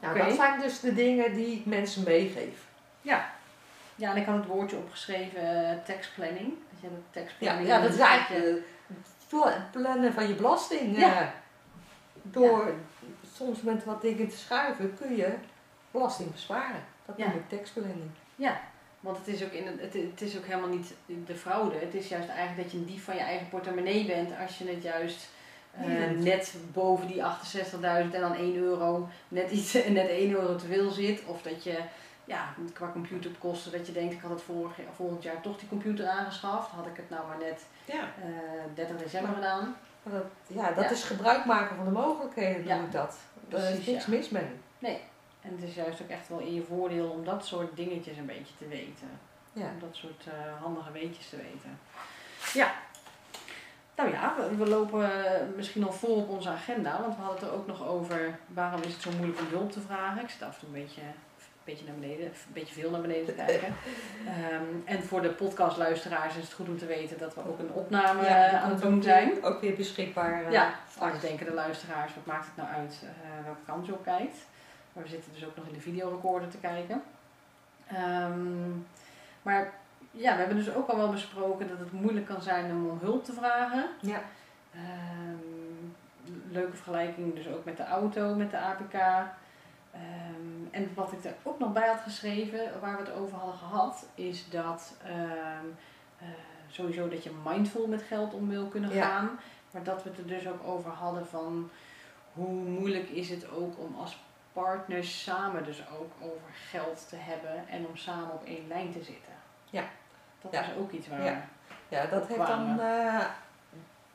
[0.00, 0.26] Nou, Oké.
[0.26, 2.66] dat zijn dus de dingen die ik mensen meegeef.
[3.00, 3.32] Ja.
[3.96, 6.52] Ja, en ik had het woordje opgeschreven, eh, tax planning.
[6.70, 8.44] Dat je tax Ja, ja dat is eigenlijk
[8.86, 10.98] het pla- plannen van je belasting.
[10.98, 11.20] Ja.
[11.20, 11.26] eh,
[12.22, 12.72] door
[13.36, 15.34] soms met wat dingen te schuiven kun je
[15.90, 16.84] belasting besparen.
[17.06, 18.10] Dat noem ik taxplanning.
[18.36, 18.60] Ja,
[19.00, 20.94] want het is, ook in het, het, is ook helemaal niet
[21.26, 21.76] de fraude.
[21.78, 24.68] Het is juist eigenlijk dat je een dief van je eigen portemonnee bent als je
[24.68, 25.28] het juist
[25.80, 30.66] eh, net boven die 68.000 en dan 1 euro net, iets, net 1 euro te
[30.66, 31.24] veel zit.
[31.26, 31.78] Of dat je
[32.24, 36.06] ja, qua computerkosten dat je denkt ik had het vorig, volgend jaar toch die computer
[36.08, 36.70] aangeschaft.
[36.70, 38.00] Had ik het nou maar net Ja.
[38.22, 38.28] eh
[38.74, 39.76] 30 december Maar- gedaan.
[40.02, 40.90] Maar dat, ja, dat Ja.
[40.90, 42.76] is gebruik maken van de mogelijkheden, Ja.
[42.76, 43.16] doe ik dat.
[43.48, 45.00] Er is niks mis mee.
[45.40, 48.26] En het is juist ook echt wel in je voordeel om dat soort dingetjes een
[48.26, 49.08] beetje te weten.
[49.52, 49.62] Ja.
[49.66, 51.78] Om dat soort eh, handige weetjes te weten.
[52.52, 52.72] Ja.
[53.96, 55.10] Nou ja, we, we lopen
[55.56, 58.82] misschien al vol op onze agenda, want we hadden het er ook nog over waarom
[58.82, 60.22] is het zo moeilijk om hulp te vragen.
[60.22, 61.00] Ik zit af en toe een beetje,
[61.64, 63.74] beetje naar beneden, een beetje veel naar beneden te kijken.
[64.26, 67.72] Ehm, en voor de podcastluisteraars is het goed om te weten dat we ook een
[67.72, 69.44] opname Ja, aan het doen zijn.
[69.44, 70.44] Ook weer beschikbaar.
[70.44, 73.92] eh, Ja, anders denken de luisteraars, wat maakt het nou uit eh, welke kant je
[73.92, 74.36] op kijkt.
[74.92, 77.02] Maar we zitten dus ook nog in de videorecorder te kijken.
[77.86, 78.70] Ehm,
[79.42, 79.72] maar
[80.10, 82.98] ja, we hebben dus ook al wel besproken dat het moeilijk kan zijn om om
[83.02, 83.86] hulp te vragen.
[84.00, 84.20] Ja.
[84.74, 85.92] Ehm,
[86.50, 88.94] leuke vergelijking dus ook met de auto, met de APK.
[89.94, 93.58] Ehm, en wat ik er ook nog bij had geschreven, waar we het over hadden
[93.58, 95.66] gehad, is dat ehm,
[96.18, 96.26] eh,
[96.68, 99.02] sowieso dat je mindful met geld om wil kunnen Ja.
[99.06, 99.38] gaan.
[99.70, 101.70] Maar dat we het er dus ook over hadden van
[102.32, 107.68] hoe moeilijk is het ook om als partners samen dus ook over geld te hebben
[107.68, 109.32] en om samen op één lijn te zitten.
[109.70, 109.84] Ja.
[110.40, 110.60] Dat Ja.
[110.62, 111.44] is ook iets waar Ja.
[111.88, 113.26] Ja, dat heeft dan, eh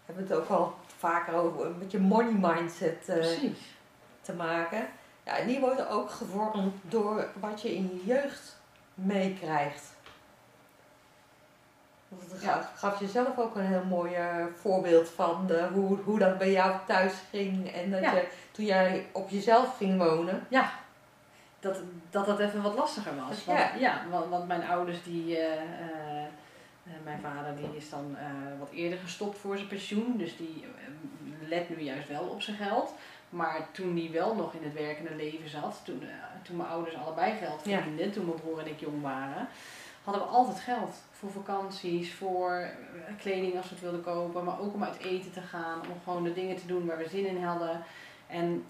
[0.05, 3.25] hebben we het ook al vaker over, met je money mindset eh,
[4.21, 4.87] te maken.
[5.29, 8.57] Ja, en die worden ook gevormd door wat je in je jeugd
[8.93, 9.95] meekrijgt.
[12.29, 12.71] Dat Ja.
[12.75, 16.51] gaf, je zelf ook een heel mooi eh, voorbeeld van de, hoe, hoe dat bij
[16.51, 17.71] jou thuis ging.
[17.71, 18.11] En dat Ja.
[18.13, 20.45] je toen jij op jezelf ging wonen.
[21.59, 21.77] dat,
[22.09, 23.45] dat dat even wat lastiger was.
[23.45, 23.71] Want, Ja.
[23.79, 26.23] ja, want, want mijn ouders, die, eh, eh,
[26.85, 28.25] eh, mijn vader die is dan eh,
[28.59, 30.17] wat eerder gestopt voor zijn pensioen.
[30.17, 32.93] Dus die eh, let nu juist wel op zijn geld.
[33.29, 36.07] Maar toen die wel nog in het werkende leven zat, toen, eh,
[36.43, 37.75] toen mijn ouders allebei geld Ja.
[37.77, 39.47] verdienden, toen mijn broer en ik jong waren,
[40.03, 40.95] hadden we altijd geld.
[41.11, 42.69] Voor vakanties, voor eh,
[43.21, 46.23] kleding als we het wilden kopen, maar ook om uit eten te gaan, om gewoon
[46.23, 47.83] de dingen te doen waar we zin in hadden.
[48.27, 48.65] En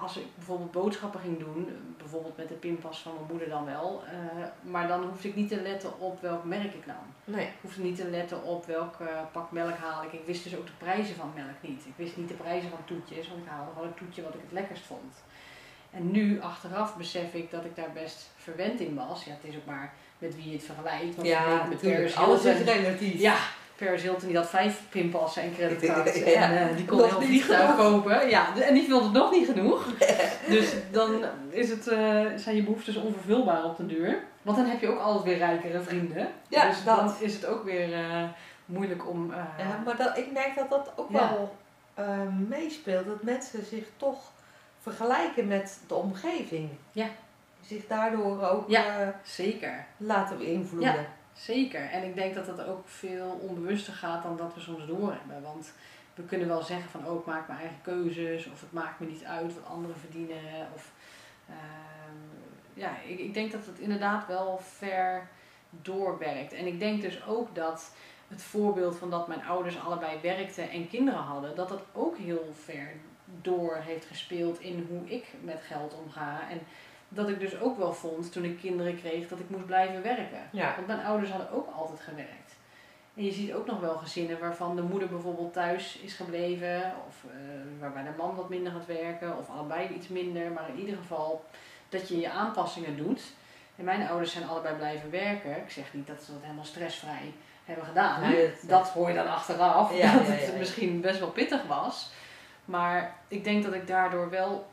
[0.00, 1.68] als ik bijvoorbeeld boodschappen ging doen,
[1.98, 5.48] bijvoorbeeld met de pinpas van mijn moeder dan wel, eh, maar dan hoefde ik niet
[5.48, 7.14] te letten op welk merk ik nam.
[7.24, 7.46] Nee.
[7.46, 10.12] Ik hoefde niet te letten op welk eh, pak melk haal ik.
[10.12, 11.86] Ik wist dus ook de prijzen van melk niet.
[11.86, 14.40] Ik wist niet de prijzen van toetjes, want ik haalde gewoon het toetje wat ik
[14.42, 15.14] het lekkerst vond.
[15.90, 19.24] En nu, achteraf, besef ik dat ik daar best verwend in was.
[19.24, 21.14] Ja, het is ook maar met wie je het vergelijkt.
[21.14, 23.20] Want ja, met Paris alles is relatief.
[23.20, 23.36] Ja,
[23.80, 26.18] Paris Hilton die had vijf pinpassen en creditcards.
[26.18, 28.28] ja, en uh, die kon heel vliegtuig kopen.
[28.28, 29.86] Ja, en die vond het nog niet genoeg.
[30.48, 34.18] dus dan is het, uh, zijn je behoeftes onvervulbaar op de duur.
[34.42, 36.28] Want dan heb je ook altijd weer rijkere vrienden.
[36.48, 36.96] Ja, dus dat.
[36.96, 38.22] dan is het ook weer uh,
[38.64, 39.32] moeilijk om...
[39.58, 41.30] ja, maar dat, ik merk dat dat ook ja.
[41.30, 41.56] wel
[42.48, 43.06] meespeelt.
[43.06, 44.18] Dat mensen zich toch
[44.82, 46.68] vergelijken met de omgeving.
[46.92, 47.06] Ja.
[47.66, 49.86] Zich daardoor ook ja, zeker.
[49.96, 51.06] laten beïnvloeden.
[51.40, 51.90] Zeker.
[51.90, 55.42] En ik denk dat dat ook veel onbewuster gaat dan dat we soms doorhebben.
[55.42, 55.72] Want
[56.14, 58.46] we kunnen wel zeggen van oh, ik maak mijn eigen keuzes.
[58.46, 60.68] Of het maakt me niet uit wat anderen verdienen.
[60.74, 60.92] Of,
[61.50, 61.56] uh,
[62.74, 65.28] ja, ik, ik denk dat het inderdaad wel ver
[65.70, 66.52] doorwerkt.
[66.52, 67.94] En ik denk dus ook dat
[68.28, 72.52] het voorbeeld van dat mijn ouders allebei werkten en kinderen hadden, dat dat ook heel
[72.64, 72.92] ver
[73.24, 76.50] door heeft gespeeld in hoe ik met geld omga.
[76.50, 76.60] En
[77.12, 80.48] dat ik dus ook wel vond toen ik kinderen kreeg dat ik moest blijven werken.
[80.52, 80.74] Ja.
[80.74, 82.56] Want mijn ouders hadden ook altijd gewerkt.
[83.14, 87.14] En je ziet ook nog wel gezinnen waarvan de moeder bijvoorbeeld thuis is gebleven, of
[87.24, 87.30] uh,
[87.80, 91.44] waarbij de man wat minder gaat werken, of allebei iets minder, maar in ieder geval
[91.88, 93.22] dat je je aanpassingen doet.
[93.76, 95.56] En mijn ouders zijn allebei blijven werken.
[95.56, 97.32] Ik zeg niet dat ze dat helemaal stressvrij
[97.64, 98.20] hebben gedaan.
[98.20, 102.10] Nee, dat hoor je dan achteraf, ja, dat ja, het misschien best wel pittig was.
[102.64, 104.69] Maar ik denk dat ik daardoor wel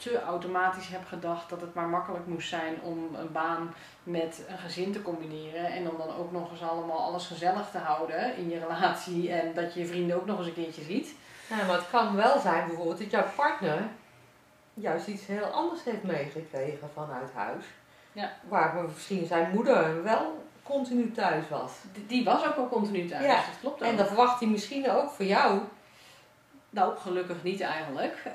[0.00, 4.58] te automatisch heb gedacht dat het maar makkelijk moest zijn om een baan met een
[4.58, 5.66] gezin te combineren.
[5.66, 9.32] En om dan ook nog eens allemaal alles gezellig te houden in je relatie.
[9.32, 11.14] En dat je je vrienden ook nog eens een keertje ziet.
[11.48, 13.82] Ja, maar het kan wel zijn bijvoorbeeld dat jouw partner
[14.74, 17.64] juist iets heel anders heeft meegekregen vanuit huis.
[18.12, 18.32] Ja.
[18.48, 21.72] Waar misschien zijn moeder wel continu thuis was.
[21.92, 23.34] Die, die was ook al continu thuis, Ja.
[23.36, 23.88] dat klopt ook.
[23.88, 25.60] En dan verwacht hij misschien ook voor jou.
[26.70, 28.22] Nou, gelukkig niet eigenlijk.
[28.26, 28.32] Uh,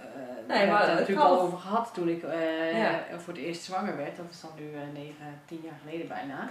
[0.47, 2.99] Nee, maar hebben we het het natuurlijk al over gehad toen ik eh, Ja.
[3.17, 4.15] voor het eerst zwanger werd.
[4.17, 6.49] Dat is dan nu eh, negen, tien jaar geleden bijna.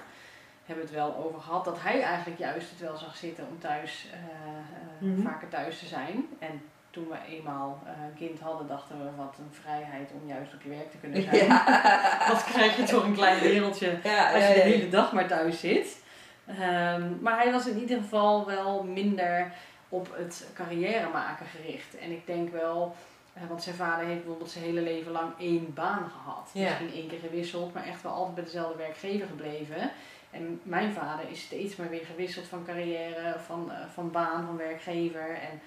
[0.66, 3.58] Hebben we het wel over gehad dat hij eigenlijk juist het wel zag zitten om
[3.58, 5.22] thuis eh, eh, Mhm.
[5.22, 6.26] vaker thuis te zijn.
[6.38, 10.54] En toen we eenmaal eh, een kind hadden, dachten we wat een vrijheid om juist
[10.54, 11.48] op je werk te kunnen zijn.
[12.30, 15.60] Wat krijg je toch een klein wereldje ja, als je de hele dag maar thuis
[15.60, 16.02] zit.
[16.46, 19.52] Ehm, maar hij was in ieder geval wel minder
[19.94, 21.98] op het carrière maken gericht.
[21.98, 22.96] En ik denk wel,
[23.32, 26.50] eh, want zijn vader heeft bijvoorbeeld zijn hele leven lang één baan gehad.
[26.52, 26.68] Ja.
[26.68, 29.90] Misschien één keer gewisseld, maar echt wel altijd bij dezelfde werkgever gebleven.
[30.30, 34.56] En mijn vader is steeds maar weer gewisseld van carrière, van, eh, van baan, van
[34.56, 35.28] werkgever.
[35.28, 35.60] En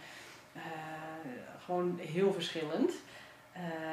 [0.54, 0.62] eh,
[1.66, 2.92] gewoon heel verschillend.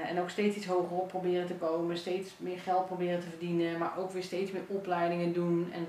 [0.08, 3.78] En ook steeds iets hoger op proberen te komen, steeds meer geld proberen te verdienen,
[3.78, 5.70] maar ook weer steeds meer opleidingen doen.
[5.72, 5.86] En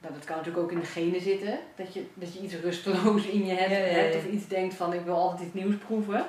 [0.00, 3.26] nou, dat kan natuurlijk ook in de genen zitten, dat je, dat je iets rusteloos
[3.26, 3.92] in je hebt, Ja, ja, ja.
[3.92, 6.26] hebt of iets denkt van ik wil altijd iets nieuws proeven.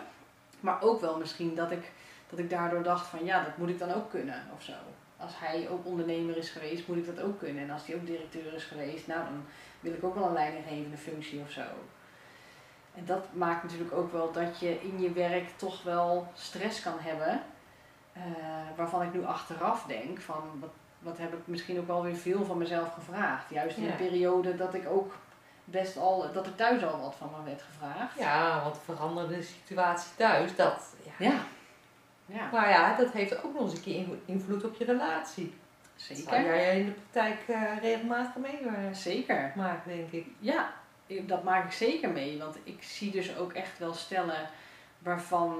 [0.59, 1.91] Maar ook wel misschien dat ik,
[2.29, 4.73] dat ik daardoor dacht van ja, dat moet ik dan ook kunnen of zo.
[5.17, 7.63] Als hij ook ondernemer is geweest, moet ik dat ook kunnen.
[7.63, 9.45] En als hij ook directeur is geweest, nou dan
[9.79, 11.61] wil ik ook wel een leidinggevende functie of zo.
[12.95, 16.97] En dat maakt natuurlijk ook wel dat je in je werk toch wel stress kan
[16.99, 17.41] hebben.
[18.13, 18.21] eh,
[18.75, 20.69] waarvan ik nu achteraf denk van wat,
[21.01, 23.49] wat heb ik misschien ook wel weer veel van mezelf gevraagd.
[23.49, 23.89] Juist in Ja.
[23.89, 25.13] een periode dat ik ook
[25.63, 28.19] best al, dat er thuis al wat van me werd gevraagd.
[28.19, 30.95] Ja, want veranderde de situatie thuis, dat.
[31.03, 31.11] Ja.
[31.29, 31.33] Ja.
[32.25, 35.53] Ja, Maar ja, dat heeft ook nog eens een keer inv- invloed op je relatie.
[36.07, 36.43] Dat zeker.
[36.45, 39.53] jij in de praktijk eh, regelmatig meemaakt, Zeker.
[39.85, 40.25] denk ik.
[40.39, 40.73] Ja,
[41.07, 42.37] dat maak ik zeker mee.
[42.39, 44.49] Want ik zie dus ook echt wel stellen
[44.99, 45.55] waarvan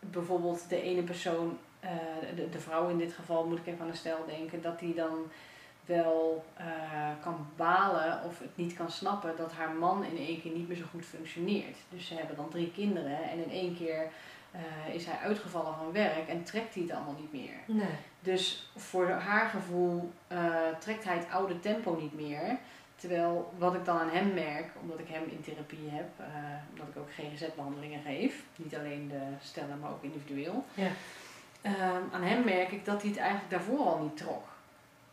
[0.00, 3.88] bijvoorbeeld de ene persoon, eh, de, de vrouw in dit geval, moet ik even aan
[3.88, 5.30] een stel denken, dat die dan
[5.84, 6.66] wel eh,
[7.22, 10.76] kan balen of het niet kan snappen dat haar man in één keer niet meer
[10.76, 11.76] zo goed functioneert.
[11.88, 14.08] Dus ze hebben dan drie kinderen en in één keer
[14.50, 17.76] eh, is hij uitgevallen van werk en trekt hij het allemaal niet meer.
[17.76, 17.96] Nee.
[18.20, 20.12] Dus voor haar gevoel
[20.78, 22.58] trekt hij het oude tempo niet meer.
[22.96, 26.08] Terwijl wat ik dan aan hem merk, omdat ik hem in therapie heb,
[26.70, 30.64] omdat ik ook GGZ-behandelingen geef, niet alleen de stellen, maar ook individueel.
[30.74, 30.90] Ja.
[31.66, 34.44] Ehm, aan hem merk ik dat hij het eigenlijk daarvoor al niet trok.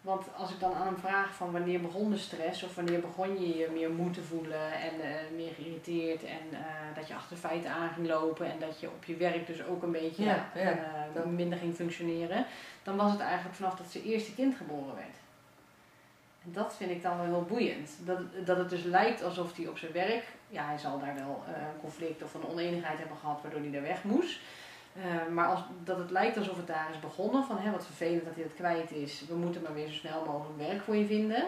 [0.02, 3.40] Want als ik dan aan hem vraag van wanneer begon de stress of wanneer begon
[3.42, 6.60] je je meer moe te voelen en eh, meer geïrriteerd en eh,
[6.96, 9.84] dat je achter feiten aan ging lopen en dat je op je werk dus ook
[9.84, 10.78] een beetje Ja, ja, eh,
[11.14, 12.46] dat- minder ging functioneren,
[12.84, 15.16] dan was het eigenlijk vanaf dat zijn eerste kind geboren werd.
[16.46, 17.92] En dat vind ik dan wel heel boeiend.
[18.06, 21.44] Dat, dat het dus lijkt alsof hij op zijn werk, ja hij zal daar wel
[21.48, 24.40] een conflict of een oneenigheid hebben gehad waardoor hij daar weg moest.
[24.96, 28.26] Eh, maar als, dat het lijkt alsof het daar is begonnen, van hè, wat vervelend
[28.26, 31.06] dat hij dat kwijt is, we moeten maar weer zo snel mogelijk werk voor je
[31.06, 31.44] vinden.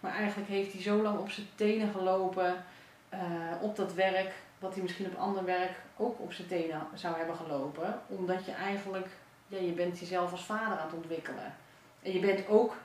[0.00, 2.64] Maar eigenlijk heeft hij zo lang op zijn tenen gelopen
[3.08, 3.20] eh,
[3.60, 7.36] op dat werk, wat hij misschien op ander werk ook op zijn tenen zou hebben
[7.36, 8.00] gelopen.
[8.06, 9.08] Omdat je eigenlijk
[9.46, 11.54] ja, je bent jezelf als vader aan het ontwikkelen.
[12.02, 12.76] En je bent ook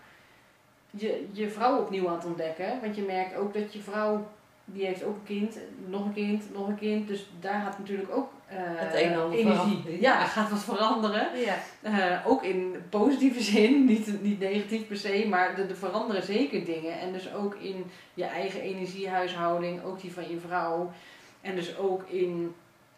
[0.89, 2.81] je, je vrouw opnieuw aan het ontdekken.
[2.81, 4.27] Want je merkt ook dat je vrouw,
[4.65, 7.07] die heeft ook een kind, nog een kind, nog een kind.
[7.07, 9.59] Dus daar gaat natuurlijk ook uh, Het een en ander energie.
[9.59, 10.01] veranderen.
[10.01, 11.27] Ja, gaat wat veranderen.
[11.39, 11.57] Ja.
[11.81, 16.99] Eh, ook in positieve zin, niet, niet negatief per se, maar er veranderen zeker dingen.
[16.99, 20.91] En dus ook in je eigen energiehuishouding, ook die van je vrouw.
[21.41, 22.55] En dus ook in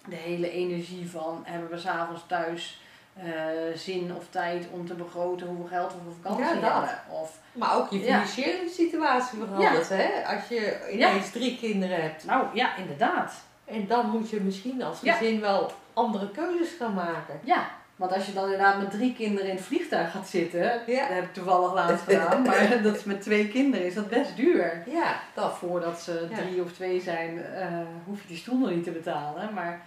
[0.09, 2.81] de hele energie van hebben we s'avonds thuis
[3.23, 6.99] eh, zin of tijd om te begroten hoeveel geld we voor vakantie Ja, hebben.
[7.21, 8.03] Of, Maar ook je Ja.
[8.05, 10.07] financiële situatie verandert, hè?
[10.35, 12.25] Als je ineens drie kinderen hebt.
[12.25, 13.33] nou ja, inderdaad.
[13.65, 17.39] En dan moet je misschien als gezin wel andere keuzes gaan maken.
[17.43, 20.99] Ja, want als je dan inderdaad met drie kinderen in het vliegtuig gaat zitten, Ja.
[21.07, 24.35] dat heb ik toevallig laatst gedaan, maar dat is met twee kinderen is dat best
[24.35, 24.83] duur.
[24.85, 25.53] Ja, dat.
[25.57, 26.37] voordat ze Ja.
[26.37, 27.67] drie of twee zijn, eh,
[28.05, 29.53] hoef je die stoel nog niet te betalen.
[29.53, 29.81] Maar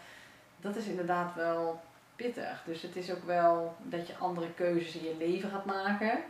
[0.60, 1.80] dat is inderdaad wel
[2.64, 6.22] Dus het is ook wel dat je andere keuzes in je leven gaat maken.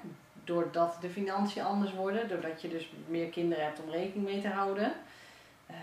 [0.45, 2.29] Doordat de financiën anders worden.
[2.29, 4.93] Doordat je dus meer kinderen hebt om rekening mee te houden.
[5.67, 5.77] Ehm,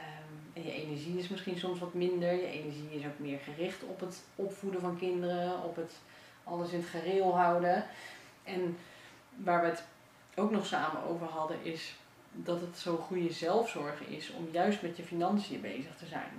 [0.54, 2.34] en je energie is misschien soms wat minder.
[2.34, 5.64] Je energie is ook meer gericht op het opvoeden van kinderen.
[5.64, 5.94] Op het
[6.44, 7.86] alles in het gereel houden.
[8.44, 8.78] En
[9.36, 9.84] waar we het
[10.36, 11.96] ook nog samen over hadden is
[12.32, 16.32] dat het zo goede zelfzorg is om juist met je financiën bezig te zijn.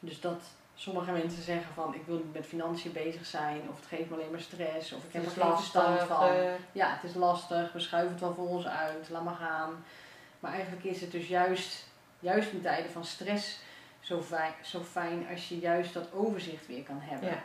[0.00, 0.42] Dus dat
[0.74, 4.14] sommige mensen zeggen van ik wil niet met financiën bezig zijn of het geeft me
[4.16, 6.28] alleen maar stress of ik heb er geen verstand van.
[6.28, 9.84] eh, Ja, het is lastig, we schuiven het wel voor ons uit, laat maar gaan.
[10.40, 11.86] Maar eigenlijk is het dus juist,
[12.20, 13.58] juist in tijden van stress
[14.00, 17.28] zo fijn, zo fijn als je juist dat overzicht weer kan hebben.
[17.28, 17.42] Ja.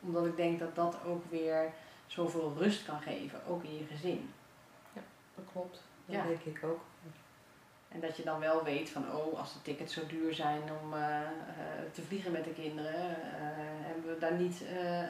[0.00, 1.72] Omdat ik denk dat dat ook weer
[2.06, 4.32] zoveel rust kan geven, ook in je gezin.
[5.34, 5.82] dat klopt.
[6.06, 6.22] Dat Ja.
[6.26, 6.80] denk ik ook.
[7.94, 10.92] En dat je dan wel weet van, oh, als de tickets zo duur zijn om
[10.94, 11.26] eh, eh,
[11.92, 13.36] te vliegen met de kinderen, eh,
[13.86, 14.62] hebben we daar niet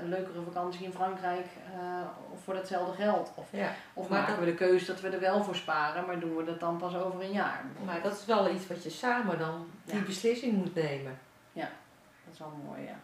[0.03, 1.47] een leukere vakantie in Frankrijk
[2.45, 3.33] voor datzelfde geld?
[3.35, 3.71] Of, Ja.
[3.95, 6.45] of maken dat- we de keuze dat we er wel voor sparen, maar doen we
[6.45, 7.65] dat dan pas over een jaar?
[7.85, 10.03] Maar dat is wel iets wat je samen dan die Ja.
[10.03, 11.19] beslissing moet nemen.
[12.27, 12.97] Dat is wel mooi, ja.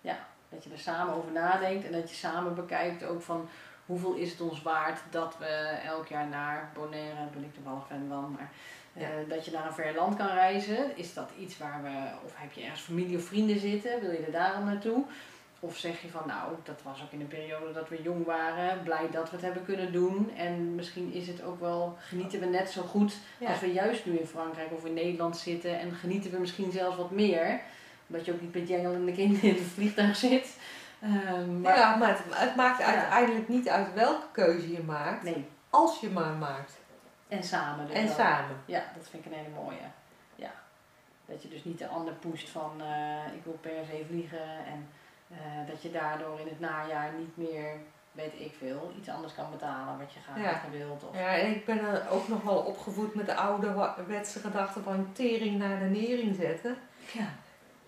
[0.00, 0.16] Ja,
[0.48, 3.48] dat je er samen over nadenkt en dat je samen bekijkt ook van
[3.86, 5.46] hoeveel is het ons waard dat we
[5.84, 8.50] elk jaar naar Bonaire, ben ik toevallig fan van, maar
[8.94, 10.96] eh, dat je naar een ver land kan reizen.
[10.96, 14.24] Is dat iets waar we, of heb je ergens familie of vrienden zitten, wil je
[14.26, 15.02] er daarom naartoe?
[15.60, 18.82] Of zeg je van nou, dat was ook in een periode dat we jong waren,
[18.82, 20.30] blij dat we het hebben kunnen doen.
[20.36, 23.48] En misschien is het ook wel, genieten we net zo goed Ja.
[23.48, 25.78] als we juist nu in Frankrijk of in Nederland zitten.
[25.78, 27.60] En genieten we misschien zelfs wat meer.
[28.06, 30.56] Omdat je ook niet met jengelende kinderen in het vliegtuig zit.
[31.00, 32.84] Ehm, maar ja, maar het, het maakt Ja.
[32.94, 36.72] uiteindelijk niet uit welke keuze je maakt, nee, als je maar maakt.
[37.32, 37.86] En samen.
[37.86, 38.14] dus En dan.
[38.14, 38.56] samen.
[38.64, 39.86] Ja, dat vind ik een hele mooie.
[40.34, 40.50] Ja.
[41.26, 44.48] Dat je dus niet de ander pusht van eh, ik wil per se vliegen.
[44.66, 44.88] En
[45.30, 45.36] eh,
[45.70, 47.76] dat je daardoor in het najaar niet meer,
[48.12, 50.52] weet ik veel, iets anders kan betalen wat je graag Ja.
[50.58, 51.04] gewild.
[51.04, 55.08] Of, Ja, en ik ben ook nog wel opgevoed met de oude wetse gedachte van
[55.12, 56.76] tering naar de nering zetten.
[57.12, 57.26] ja.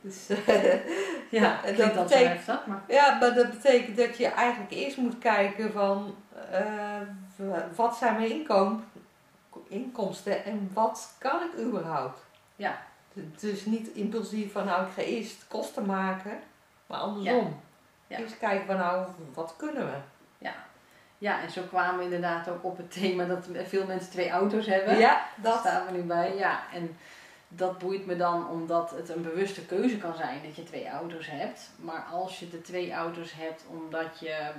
[0.00, 0.26] Dus,
[1.30, 4.70] Ja, en ik dat dat betekent- heftig, maar ja, maar dat betekent dat je eigenlijk
[4.72, 6.14] eerst moet kijken van
[6.50, 7.00] eh,
[7.74, 8.84] wat zijn mijn inkom,
[9.74, 12.20] inkomsten en wat kan ik überhaupt.
[12.56, 12.82] Ja.
[13.40, 16.38] Dus niet impulsief van nou ik ga eerst kosten maken,
[16.86, 17.60] maar andersom.
[18.06, 18.18] Ja.
[18.18, 19.96] Eerst kijken van nou wat kunnen we.
[21.24, 24.66] Ja, en zo kwamen we inderdaad ook op het thema dat veel mensen twee auto's
[24.66, 24.98] hebben.
[24.98, 25.58] Ja, Daar dat.
[25.58, 26.36] staan we nu bij.
[26.36, 26.96] Ja, en
[27.48, 31.26] dat boeit me dan omdat het een bewuste keuze kan zijn dat je twee auto's
[31.30, 31.70] hebt.
[31.76, 34.50] Maar als je de twee auto's hebt omdat je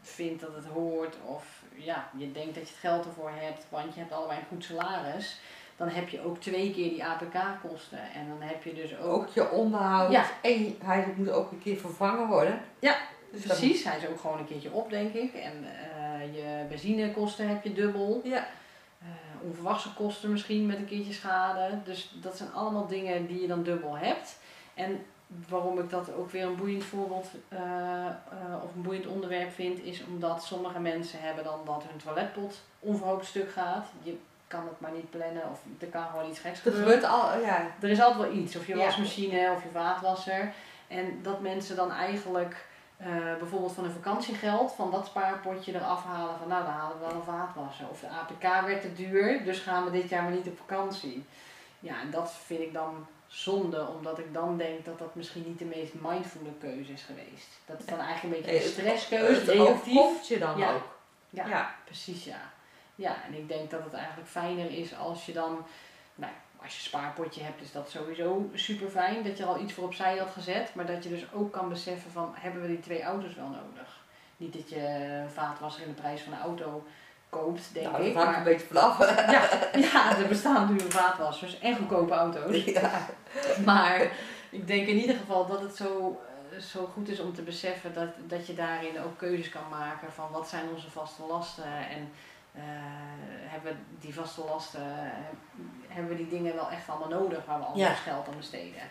[0.00, 3.94] vindt dat het hoort of ja, je denkt dat je het geld ervoor hebt, want
[3.94, 5.40] je hebt allebei een goed salaris,
[5.76, 7.98] dan heb je ook twee keer die APK-kosten.
[8.14, 9.14] En dan heb je dus ook.
[9.14, 10.12] Ook je onderhoud.
[10.12, 10.24] Ja.
[10.42, 12.60] En hij moet ook een keer vervangen worden.
[12.78, 12.96] Ja,
[13.32, 15.34] Dus Precies, hij is ook gewoon een keertje op, denk ik.
[15.34, 18.20] En eh, je benzinekosten heb je dubbel.
[18.24, 18.48] Ja.
[19.00, 19.06] Eh,
[19.42, 21.78] onverwachte kosten misschien met een keertje schade.
[21.84, 24.38] Dus dat zijn allemaal dingen die je dan dubbel hebt.
[24.74, 25.04] En
[25.48, 27.58] waarom ik dat ook weer een boeiend voorbeeld eh,
[28.06, 32.60] eh, of een boeiend onderwerp vind, is omdat sommige mensen hebben dan dat hun toiletpot
[32.78, 33.86] onverhoopt stuk gaat.
[34.02, 36.84] Je kan het maar niet plannen of er kan gewoon iets geks gebeuren.
[36.88, 37.66] gebeurt al, ja.
[37.80, 38.84] Er is altijd wel iets, of je Ja.
[38.84, 40.52] wasmachine of je vaatwasser.
[40.88, 43.06] En dat mensen dan eigenlijk eh,
[43.38, 47.14] bijvoorbeeld van hun vakantiegeld, van dat spaarpotje eraf halen van nou dan halen we wel
[47.14, 47.88] een vaatwasser.
[47.90, 51.24] Of de APK werd te duur, dus gaan we dit jaar maar niet op vakantie.
[51.80, 55.58] Ja, en dat vind ik dan zonde, omdat ik dan denk dat dat misschien niet
[55.58, 57.48] de meest mindfulle keuze is geweest.
[57.66, 60.72] Dat is dan eigenlijk een beetje een stresskeuze, Het overkomt je dan Ja.
[60.74, 60.96] ook.
[61.30, 61.74] Ja, Ja.
[61.84, 62.52] precies ja.
[62.94, 65.66] Ja, en ik denk dat het eigenlijk fijner is als je dan,
[66.14, 69.72] nou, als je een spaarpotje hebt is dat sowieso super fijn, dat je al iets
[69.72, 72.80] voor opzij had gezet, maar dat je dus ook kan beseffen van, hebben we die
[72.80, 74.00] twee auto's wel nodig?
[74.36, 76.84] Niet dat je vaatwasser in de prijs van een auto
[77.30, 78.14] koopt, denk Nou, dat ik.
[78.16, 78.98] hangt een beetje vanaf.
[79.36, 79.48] ja,
[79.78, 82.64] ja, er bestaan dure vaatwassers en goedkope auto's.
[82.80, 83.06] Ja.
[83.64, 84.00] Maar
[84.50, 86.20] ik denk in ieder geval dat het zo,
[86.52, 90.12] eh, zo goed is om te beseffen dat, dat je daarin ook keuzes kan maken
[90.12, 92.10] van wat zijn onze vaste lasten en
[92.54, 92.62] eh,
[93.46, 95.10] hebben we die vaste lasten, eh,
[95.88, 97.88] hebben we die dingen wel echt allemaal nodig waar we al Ja.
[97.88, 98.82] ons geld aan besteden.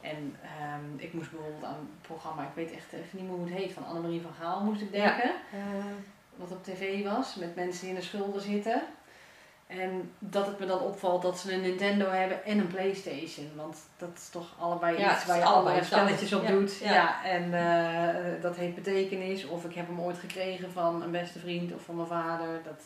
[0.00, 3.44] En ehm, ik moest bijvoorbeeld aan een programma, ik weet echt even niet meer hoe
[3.48, 5.04] het heet, van Annemarie van Gaal moest ik Ja.
[5.04, 5.58] denken Eh,
[6.36, 8.82] wat op tv was, met mensen die in de schulden zitten.
[9.66, 13.50] En dat het me dan opvalt dat ze een Nintendo hebben en een Playstation.
[13.54, 16.78] Want dat is toch allebei Ja, iets waar je allebei spelletjes op doet.
[16.78, 17.24] Ja, Ja, ja.
[17.24, 19.46] en eh, dat heeft betekenis.
[19.46, 22.60] Of ik heb hem ooit gekregen van een beste vriend of van mijn vader.
[22.64, 22.82] Dat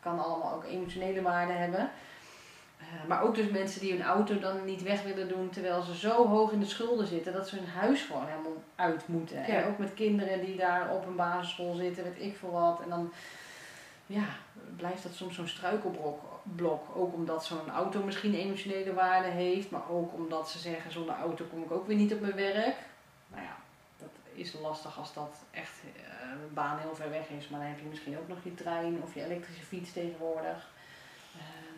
[0.00, 1.90] kan allemaal ook emotionele waarde hebben.
[2.88, 5.96] Eh, maar ook dus mensen die hun auto dan niet weg willen doen terwijl ze
[5.96, 9.36] zo hoog in de schulden zitten dat ze hun huis gewoon helemaal uit moeten.
[9.38, 9.46] Ja.
[9.46, 12.80] En ook met kinderen die daar op een basisschool zitten, weet ik veel wat.
[12.82, 13.12] En dan
[14.06, 14.24] ja,
[14.76, 16.20] blijft dat soms zo'n struikelblok.
[16.42, 16.96] Blok.
[16.96, 21.44] Ook omdat zo'n auto misschien emotionele waarde heeft, maar ook omdat ze zeggen zonder auto
[21.44, 22.76] kom ik ook weer niet op mijn werk.
[23.28, 23.56] Nou ja,
[23.98, 27.48] dat is lastig als dat echt eh, een baan heel ver weg is.
[27.48, 30.68] Maar dan heb je misschien ook nog je trein of je elektrische fiets tegenwoordig.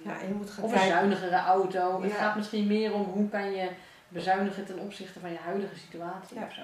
[0.05, 0.97] Ja, en je moet gaan of een kijken.
[0.97, 2.03] zuinigere auto.
[2.03, 3.69] Het gaat misschien meer om hoe kan je
[4.09, 6.45] bezuinigen ten opzichte van je huidige situatie Ja.
[6.47, 6.63] of zo.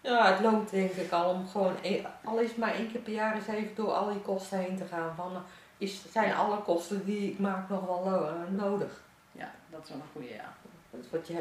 [0.00, 3.00] Ja, het loont denk ik al om gewoon, e- al is het maar één keer
[3.00, 5.14] per jaar eens even door al die kosten heen te gaan.
[5.16, 5.32] Van,
[5.78, 6.34] is, zijn Ja.
[6.34, 9.02] alle kosten die ik maak nog wel eh, nodig?
[9.32, 10.52] Ja, dat is wel een goede, ja.
[10.90, 11.38] Dat is wat je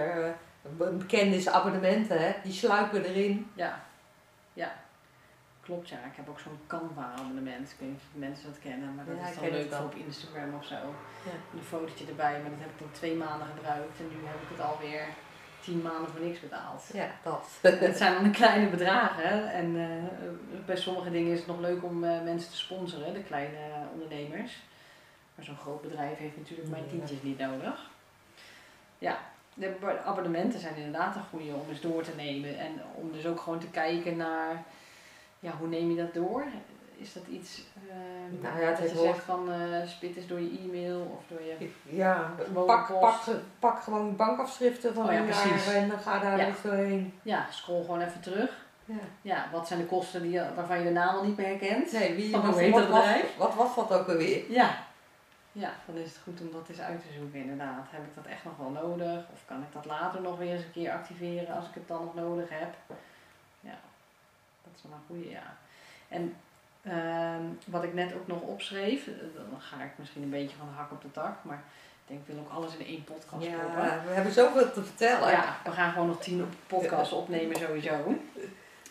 [0.78, 2.34] eh, bekend is abonnementen, hè?
[2.44, 3.52] die sluipen erin.
[3.54, 3.80] Ja,
[4.54, 4.72] ja.
[5.64, 7.72] Klopt ja, ik heb ook zo'n Canva abonnement.
[7.72, 9.95] Ik weet niet of mensen dat kennen, maar dat Ja, is dan leuk voor op
[9.95, 10.76] Instagram of zo.
[11.30, 11.36] Ja.
[11.53, 14.49] Een fotootje erbij, maar dat heb ik dan twee maanden gebruikt en nu heb ik
[14.55, 15.05] het alweer
[15.59, 16.84] tien maanden voor niks betaald.
[16.93, 17.47] Ja, dat.
[17.61, 21.84] Het zijn dan de kleine bedragen en eh, bij sommige dingen is het nog leuk
[21.84, 23.59] om eh, mensen te sponsoren, de kleine
[23.93, 24.61] ondernemers.
[25.36, 27.89] Maar zo'n groot bedrijf heeft natuurlijk mijn tientjes niet nodig.
[28.97, 29.18] Ja,
[29.53, 32.57] de abonnementen zijn inderdaad een goede om eens door te nemen.
[32.57, 34.64] En om dus ook gewoon te kijken naar,
[35.44, 36.44] ja, hoe neem je dat door?
[36.98, 40.60] Is dat iets eh, Nou ja, dat je zegt van eh, spit eens door je
[40.64, 41.70] e-mail of door je...
[41.84, 43.20] Ja, pak, pak,
[43.60, 45.66] pak gewoon bankafschriften van Oh ja, een precies.
[45.66, 46.46] jaar en dan ga daar Ja.
[46.46, 47.14] eens doorheen.
[47.22, 48.66] Ja, scroll gewoon even terug.
[48.86, 48.96] Ja.
[49.22, 51.91] Ja, wat zijn de kosten die, waarvan je de naam al niet meer herkent?
[51.91, 53.38] Nee, wie, Van wat, hoe heet wat, dat bedrijf?
[53.38, 54.52] wat was dat ook alweer?
[54.52, 54.78] Ja.
[55.52, 57.86] ja, dan is het goed om dat eens uit te zoeken inderdaad.
[57.89, 59.26] Heb ik dat echt nog wel nodig?
[59.34, 62.02] Of kan ik dat later nog weer eens een keer activeren als ik het dan
[62.04, 62.74] nog nodig heb?
[64.76, 65.58] Dat is wel een goede, ja.
[66.08, 66.36] En
[66.82, 70.68] ehm, wat ik net ook nog opschreef, eh, dan ga ik misschien een beetje van
[70.68, 73.52] de hak op de tak, maar ik denk ik wil ook alles in één podcast
[73.52, 73.84] proppen.
[73.84, 75.30] Ja, we hebben zoveel te vertellen.
[75.30, 78.16] Ja, we gaan gewoon nog tien podcasts opnemen sowieso.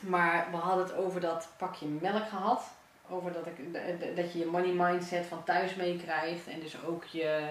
[0.00, 2.62] Maar we hadden het over dat pakje melk gehad.
[3.08, 3.72] Over dat, ik,
[4.16, 6.46] dat je je money mindset van thuis meekrijgt.
[6.46, 7.48] En dus ook je,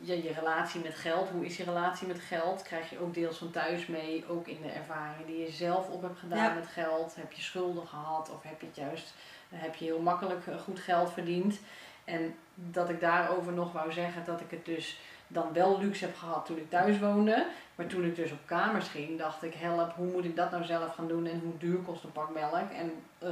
[0.00, 1.28] je, je relatie met geld.
[1.28, 2.62] Hoe is je relatie met geld?
[2.62, 4.24] Krijg je ook deels van thuis mee.
[4.28, 6.54] Ook in de ervaringen die je zelf op hebt gedaan Ja.
[6.54, 7.14] met geld.
[7.16, 8.30] Heb je schulden gehad?
[8.30, 9.14] Of heb je het juist
[9.54, 11.58] heb je heel makkelijk eh, goed geld verdiend?
[12.04, 16.16] En dat ik daarover nog wou zeggen dat ik het dus dan wel luxe heb
[16.16, 17.46] gehad toen ik thuis woonde.
[17.74, 20.64] Maar toen ik dus op kamers ging, dacht ik, help, hoe moet ik dat nou
[20.64, 22.70] zelf gaan doen en hoe duur kost een pak melk?
[22.70, 23.30] En eh,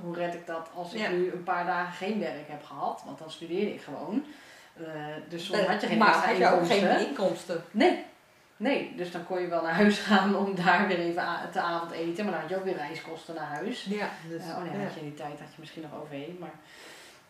[0.00, 1.10] hoe red ik dat als ik Ja.
[1.10, 3.02] nu een paar dagen geen werk heb gehad?
[3.04, 4.24] Want dan studeerde ik gewoon.
[4.78, 4.84] Eh,
[5.28, 6.96] dus soms Eh, had je geen maar extra had je ook inkomsten.
[6.96, 7.64] geen inkomsten.
[7.70, 8.04] Nee.
[8.58, 12.24] Nee, dus dan kon je wel naar huis gaan om daar weer even te avondeten.
[12.24, 13.84] Maar dan had je ook weer reiskosten naar huis.
[13.84, 14.84] Ja, dus, Eh, oh nee, ja.
[14.84, 16.54] had je in die tijd had je misschien nog OV, maar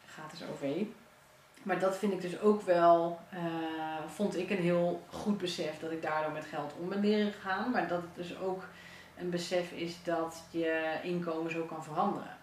[0.07, 0.83] gratis OV.
[1.63, 3.19] Maar dat vind ik dus ook wel,
[4.15, 7.71] vond ik een heel goed besef dat ik daardoor met geld om ben leren gaan.
[7.71, 8.63] Maar dat het dus ook
[9.19, 12.37] een besef is dat je inkomen zo kan veranderen.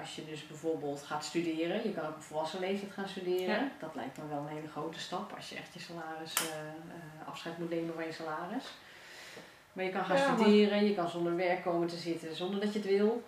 [0.00, 3.46] Als je dus bijvoorbeeld gaat studeren, je kan ook op volwassen leeftijd gaan studeren.
[3.54, 3.68] Ja.
[3.80, 7.28] Dat lijkt me wel een hele grote stap als je echt je salaris, eh, eh,
[7.28, 8.64] afscheid moet nemen van je salaris.
[9.72, 12.60] Maar je kan gaan Ja, maar- studeren, je kan zonder werk komen te zitten zonder
[12.60, 13.22] dat je het wil.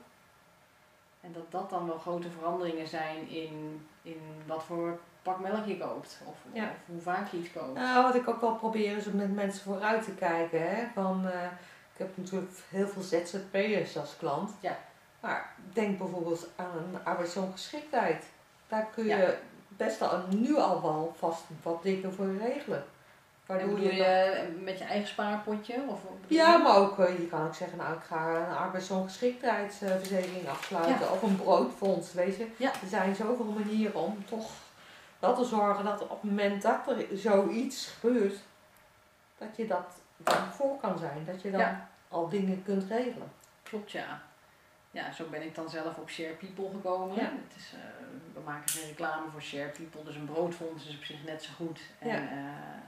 [1.21, 5.79] En dat dat dan wel grote veranderingen zijn in, in wat voor pak melk je
[5.79, 6.21] koopt.
[6.25, 6.63] Of, Ja.
[6.65, 7.75] of hoe vaak je iets koopt.
[7.75, 10.77] Nou, wat ik ook wel probeer is om met mensen vooruit te kijken.
[10.77, 10.87] Hè?
[10.95, 11.43] Van, eh,
[11.93, 14.51] ik heb natuurlijk heel veel ZZP'ers als klant.
[14.61, 14.79] Ja.
[15.21, 18.25] Maar denk bijvoorbeeld aan arbeidsongeschiktheid.
[18.69, 19.31] Daar kun je Ja.
[19.69, 22.79] best al nu al wel vast wat dingen voor regelen.
[22.79, 22.85] En
[23.57, 25.83] Waardoor bedoel je je met je eigen spaarpotje?
[25.89, 31.07] Of Ja, maar ook, eh, je kan ook zeggen, nou ik ga een arbeidsongeschiktheidsverzekering afsluiten
[31.07, 31.13] Ja.
[31.13, 32.47] of een broodfonds, weet je.
[32.57, 32.69] Ja.
[32.83, 34.51] Er zijn zoveel manieren om toch
[35.19, 38.39] wel te zorgen dat op het moment dat er zoiets gebeurt,
[39.39, 39.87] dat je dat
[40.17, 41.25] dan voor kan zijn.
[41.27, 41.89] Dat je dan Ja.
[42.09, 43.33] al dingen kunt regelen.
[43.63, 44.21] Klopt, ja.
[44.97, 47.17] Ja, zo ben ik dan zelf op Share People gekomen.
[47.17, 47.23] Ja.
[47.23, 47.81] Het is, eh,
[48.35, 51.51] we maken geen reclame voor Share People, dus een broodfonds is op zich net zo
[51.57, 51.81] goed.
[51.99, 52.15] En Ja.
[52.31, 52.79] eh,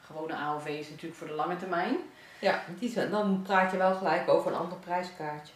[0.00, 1.96] gewone AOV is natuurlijk voor de lange termijn.
[2.38, 5.52] Ja, die zijn, dan praat je wel gelijk over een ander prijskaartje.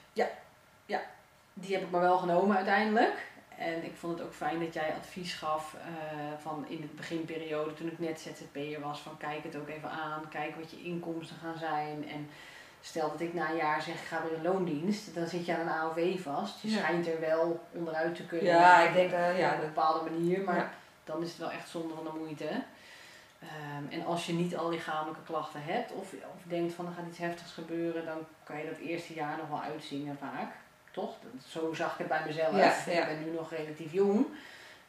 [1.59, 3.27] Die heb ik maar wel genomen uiteindelijk.
[3.59, 5.89] En ik vond het ook fijn dat jij advies gaf eh,
[6.43, 10.29] van in de beginperiode, toen ik net ZZP'er was, van kijk het ook even aan,
[10.29, 12.09] kijk wat je inkomsten gaan zijn.
[12.09, 12.29] En
[12.87, 15.55] stel dat ik na een jaar zeg, ik ga weer in loondienst, dan zit je
[15.57, 16.61] aan een AOV vast.
[16.63, 16.79] Je Ja.
[16.79, 18.47] schijnt er wel onderuit te kunnen.
[18.53, 20.71] Ja, ik denk, eh, ja, op een bepaalde manier, maar Ja.
[21.05, 22.49] dan is het wel echt zonde van de moeite.
[23.41, 27.07] Ehm, en als je niet al lichamelijke klachten hebt of, of denkt van er gaat
[27.09, 30.53] iets heftigs gebeuren, dan kan je dat eerste jaar nog wel uitzingen vaak.
[30.91, 31.15] Toch?
[31.23, 32.57] Dat- Zo zag ik het bij mezelf.
[32.57, 33.01] Ja.
[33.01, 34.27] Ik ben nu nog relatief jong.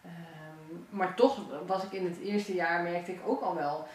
[0.06, 3.88] Ehm, maar toch was ik in het eerste jaar, merkte ik ook al wel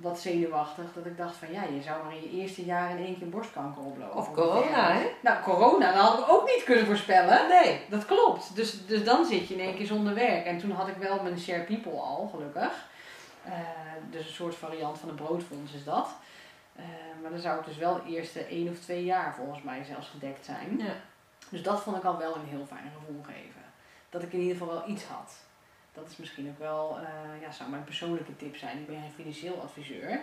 [0.00, 0.84] wat zenuwachtig.
[0.94, 3.28] Dat ik dacht van ja, je zou maar in je eerste jaar in één keer
[3.28, 4.16] borstkanker oplopen.
[4.16, 5.10] Of corona, hè?
[5.20, 7.48] Nou, corona, dat had ik ook niet kunnen voorspellen.
[7.48, 7.80] Nee.
[7.88, 8.56] Dat klopt.
[8.56, 10.46] Dus, dus dan zit je in één keer zonder werk.
[10.46, 12.90] En toen had ik wel mijn Share People al, gelukkig.
[13.44, 13.52] Eh,
[14.10, 16.08] dus een soort variant van een broodfonds is dat.
[16.76, 16.84] Eh,
[17.22, 20.08] maar dan zou het dus wel de eerste één of twee jaar volgens mij zelfs
[20.08, 20.78] gedekt zijn.
[20.78, 20.94] Ja.
[21.48, 23.62] Dus dat vond ik al wel een heel fijn gevoel geven.
[24.10, 25.41] Dat ik in ieder geval wel iets had.
[25.94, 28.78] Dat is misschien ook wel, eh, ja, zou mijn persoonlijke tip zijn.
[28.78, 30.20] Ik ben geen financieel adviseur.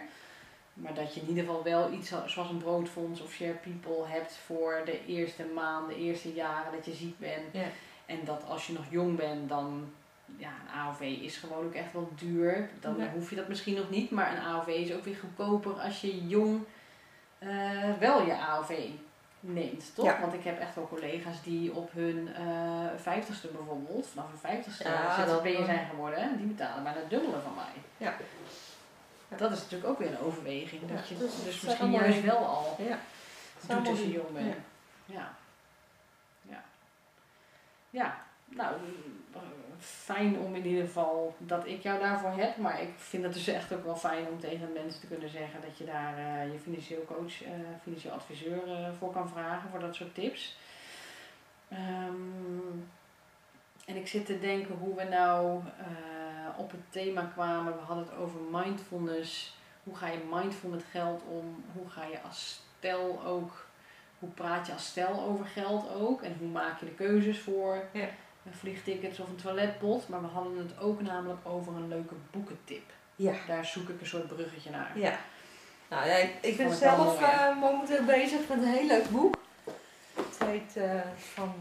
[0.73, 4.33] Maar dat je in ieder geval wel iets zoals een broodfonds of share people hebt
[4.45, 7.53] voor de eerste maanden, de eerste jaren dat je ziek bent.
[7.53, 7.65] Ja.
[8.05, 9.91] En dat als je nog jong bent, dan
[10.37, 12.69] ja, een AOV is gewoon ook echt wel duur.
[12.79, 13.11] Dan Ja.
[13.11, 16.27] hoef je dat misschien nog niet, maar een AOV is ook weer goedkoper als je
[16.27, 16.63] jong
[17.37, 18.79] eh, wel je AOV
[19.39, 20.05] neemt, toch?
[20.05, 20.19] Ja.
[20.19, 24.83] Want ik heb echt wel collega's die op hun eh vijftigste bijvoorbeeld, vanaf hun vijftigste
[24.83, 27.81] Ja, ZZP'er zijn geworden, die betalen bijna het dubbele van mij.
[27.97, 28.13] Ja.
[29.27, 29.37] Ja.
[29.37, 30.91] Dat is natuurlijk ook weer een overweging.
[30.95, 32.99] Dat je dus dus, misschien juist wel al Ja.
[33.67, 34.55] doet als je jong bent.
[35.05, 35.37] Ja.
[37.89, 38.27] Ja.
[38.49, 38.73] Nou,
[39.79, 42.57] fijn om in ieder geval dat ik jou daarvoor heb.
[42.57, 45.61] Maar ik vind het dus echt ook wel fijn om tegen mensen te kunnen zeggen
[45.61, 47.51] dat je daar eh, je financieel coach, eh,
[47.83, 50.57] financieel adviseur eh, voor kan vragen voor dat soort tips.
[51.69, 52.13] Ehm,
[53.85, 55.61] en ik zit te denken hoe we nou
[56.57, 57.73] op het thema kwamen.
[57.73, 59.57] We hadden het over mindfulness.
[59.83, 61.63] Hoe ga je mindful met geld om?
[61.73, 63.67] Hoe ga je als stel ook
[64.19, 66.21] hoe praat je als stel over geld ook?
[66.21, 68.07] En hoe maak je de keuzes voor Ja.
[68.45, 70.07] Een vliegtickets of een toiletpot?
[70.09, 72.91] Maar we hadden het ook namelijk over een leuke boekentip.
[73.15, 73.33] Ja.
[73.47, 74.91] Daar zoek ik een soort bruggetje naar.
[74.95, 75.17] Ja.
[75.89, 79.35] Nou ja, ik, ik ben zelf eh, momenteel bezig met een heel leuk boek.
[80.15, 81.01] Het heet eh,
[81.33, 81.53] van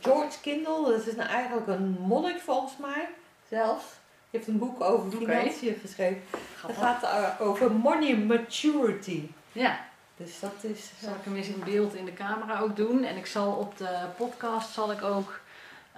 [0.00, 0.90] George Kindle.
[0.90, 3.08] Dat is nou eigenlijk een monnik volgens mij.
[3.48, 3.84] Zelfs.
[4.30, 6.22] Die heeft een boek over financiën geschreven.
[6.66, 9.28] Het gaat eh, over money maturity.
[9.52, 9.80] Ja,
[10.16, 10.90] Dus dat is...
[11.02, 13.04] zal ik hem eens in beeld in de camera ook doen.
[13.04, 15.40] En ik zal op de podcast zal ik ook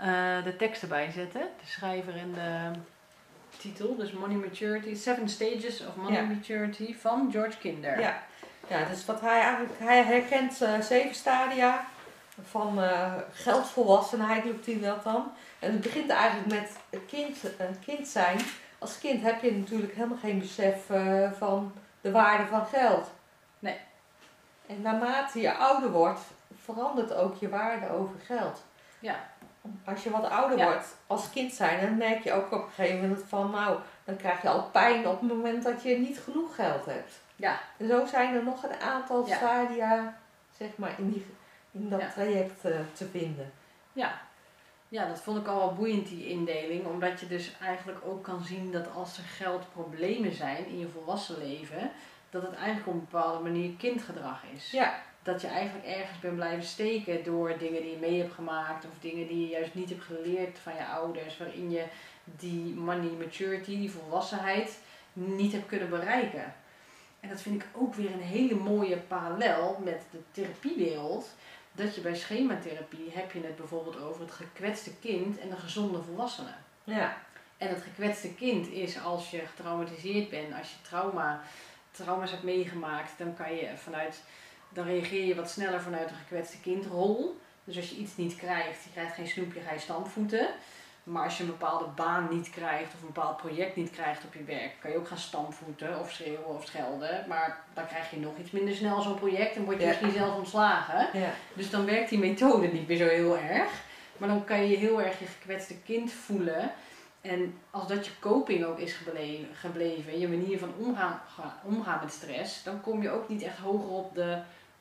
[0.00, 1.40] eh, de tekst erbij zetten.
[1.40, 2.78] De schrijver en de
[3.58, 3.96] titel.
[3.96, 4.94] Dus Money Maturity.
[4.94, 6.26] Seven Stages of Money Ja.
[6.26, 8.00] Maturity van George Kinder.
[8.00, 8.22] Ja,
[8.68, 11.84] ja dus wat hij eigenlijk, hij herkent eh, zeven stadia
[12.42, 15.32] van eh, geldvolwassenheid noemt hij dat dan.
[15.58, 18.38] En het begint eigenlijk met een kind, een kind zijn.
[18.78, 20.86] Als kind heb je natuurlijk helemaal geen besef
[21.38, 23.10] van de waarde van geld.
[23.58, 23.76] Nee.
[24.66, 26.20] En naarmate je ouder wordt,
[26.64, 28.62] verandert ook je waarde over geld.
[28.98, 29.28] Ja.
[29.84, 30.64] Als je wat ouder Ja.
[30.64, 34.16] wordt als kind zijn, dan merk je ook op een gegeven moment van nou, dan
[34.16, 37.12] krijg je al pijn op het moment dat je niet genoeg geld hebt.
[37.36, 37.60] Ja.
[37.76, 39.36] En zo zijn er nog een aantal Ja.
[39.36, 40.18] stadia
[40.56, 41.26] zeg maar, in, die,
[41.70, 42.08] in dat Ja.
[42.10, 43.52] traject eh, te vinden.
[43.92, 44.20] Ja.
[44.88, 46.86] ja, dat vond ik al wel boeiend, die indeling.
[46.86, 51.38] Omdat je dus eigenlijk ook kan zien dat als er geldproblemen zijn in je volwassen
[51.38, 51.90] leven,
[52.30, 54.70] dat het eigenlijk op een bepaalde manier kindgedrag is.
[54.70, 58.84] Ja, Dat je eigenlijk ergens bent blijven steken door dingen die je mee hebt gemaakt
[58.84, 61.84] of dingen die je juist niet hebt geleerd van je ouders, waarin je
[62.24, 64.78] die money maturity, die volwassenheid,
[65.12, 66.54] niet hebt kunnen bereiken.
[67.20, 71.28] En dat vind ik ook weer een hele mooie parallel met de therapiewereld.
[71.72, 76.02] Dat je bij schematherapie heb je het bijvoorbeeld over het gekwetste kind en de gezonde
[76.02, 76.54] volwassene.
[76.84, 77.16] ja,
[77.56, 81.42] En het gekwetste kind is als je getraumatiseerd bent, als je trauma,
[81.90, 84.22] trauma's hebt meegemaakt, dan kan je vanuit,
[84.70, 87.38] dan reageer je wat sneller vanuit de gekwetste kindrol.
[87.64, 90.48] Dus als je iets niet krijgt, je krijgt geen snoepje, ga je stampvoeten.
[91.02, 94.34] Maar als je een bepaalde baan niet krijgt of een bepaald project niet krijgt op
[94.34, 97.24] je werk, kan je ook gaan stampvoeten of schreeuwen of schelden.
[97.28, 99.88] Maar dan krijg je nog iets minder snel zo'n project en word je Ja.
[99.88, 101.20] misschien zelfs ontslagen.
[101.20, 103.70] ja, Dus dan werkt die methode niet meer zo heel erg.
[104.16, 106.70] Maar dan kan je heel erg je gekwetste kind voelen.
[107.20, 112.00] En als dat je coping ook is gebleven, gebleven je manier van omgaan, ga- omgaan
[112.02, 114.38] met stress, dan kom je ook niet echt hoger op de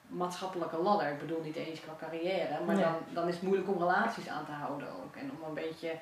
[0.10, 1.12] maatschappelijke ladder.
[1.12, 2.84] Ik bedoel niet eens qua carrière, maar Nee.
[2.84, 5.16] dan, dan is het moeilijk om relaties aan te houden ook.
[5.16, 5.96] En om een beetje,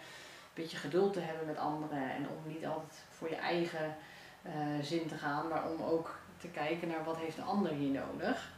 [0.54, 3.96] beetje geduld te hebben met anderen en om niet altijd voor je eigen
[4.42, 4.52] eh,
[4.82, 8.50] zin te gaan, maar om ook te kijken naar wat heeft de ander hier nodig.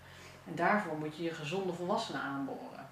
[0.47, 2.87] En daarvoor moet je je gezonde volwassenen aanboren.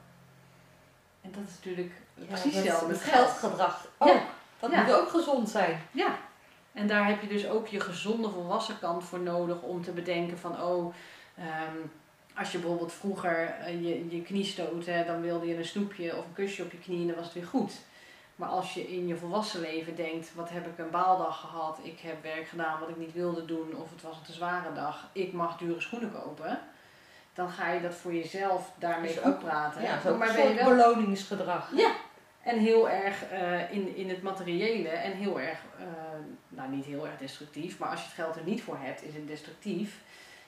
[1.21, 1.93] En dat is natuurlijk
[2.27, 3.29] precies dat hetzelfde met geld.
[3.29, 3.87] geldgedrag.
[3.99, 4.05] Ja.
[4.05, 4.21] Oh,
[4.59, 4.83] dat Ja.
[4.83, 5.81] moet ook gezond zijn.
[5.91, 6.15] Ja,
[6.73, 10.37] en daar heb je dus ook je gezonde volwassen kant voor nodig om te bedenken
[10.37, 10.93] van oh,
[11.37, 11.77] ehm,
[12.37, 16.25] als je bijvoorbeeld vroeger eh, je, je knie stootte, dan wilde je een snoepje of
[16.25, 17.73] een kusje op je knie en dan was het weer goed.
[18.35, 21.99] Maar als je in je volwassen leven denkt, wat heb ik een baaldag gehad, ik
[21.99, 25.09] heb werk gedaan wat ik niet wilde doen of het was een te zware dag,
[25.13, 26.59] ik mag dure schoenen kopen.
[27.33, 29.81] Dan ga je dat voor jezelf daarmee Dus ook- praten.
[29.81, 31.71] Ja, zo maar een ben je soort wel beloningsgedrag.
[31.75, 31.91] ja,
[32.41, 35.85] en heel erg eh, in, in het materiële en heel erg, eh,
[36.49, 39.13] nou niet heel erg destructief, maar als je het geld er niet voor hebt, is
[39.13, 39.99] het destructief.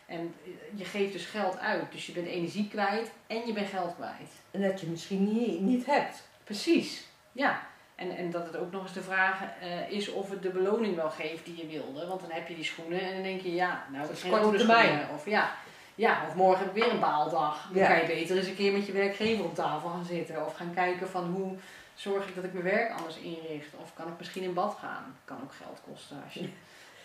[0.09, 0.35] En
[0.75, 4.31] je geeft dus geld uit, dus je bent energie kwijt en je bent geld kwijt.
[4.51, 6.23] En dat je misschien niet, niet hebt.
[6.43, 7.67] Precies, ja.
[7.95, 10.95] En, en dat het ook nog eens de vraag eh, is of het de beloning
[10.95, 12.07] wel geeft die je wilde.
[12.07, 14.57] Want dan heb je die schoenen en dan denk je, ja, nou Dat is korte
[14.57, 15.07] termijn.
[15.13, 15.51] Of ja,
[15.95, 17.69] ja, of morgen heb ik weer een baaldag.
[17.73, 17.87] Dan Ja.
[17.87, 20.45] kan je beter eens een keer met je werkgever op tafel gaan zitten.
[20.45, 21.55] Of gaan kijken van hoe
[21.95, 23.73] zorg ik dat ik mijn werk anders inricht.
[23.81, 25.17] Of kan ik misschien in bad gaan.
[25.25, 26.49] Kan ook geld kosten als je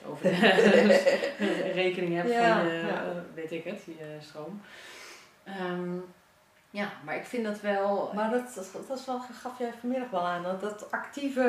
[0.07, 3.03] over de rekening hebt Ja, van je, ja.
[3.03, 4.63] eh, weet ik het, je stroom.
[5.45, 5.97] Ehm,
[6.71, 8.11] ja, maar ik vind dat wel...
[8.15, 11.43] Maar dat, dat, dat is wel, gaf jij vanmiddag wel aan, dat, dat actieve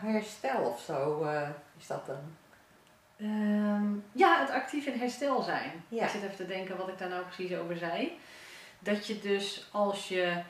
[0.00, 2.36] herstel of zo eh, is dat dan.
[3.16, 5.84] Ehm, ja, het actief in herstel zijn.
[5.88, 6.04] Ja.
[6.04, 8.18] Ik zit even te denken wat ik daar nou precies over zei.
[8.78, 10.42] Dat je dus als je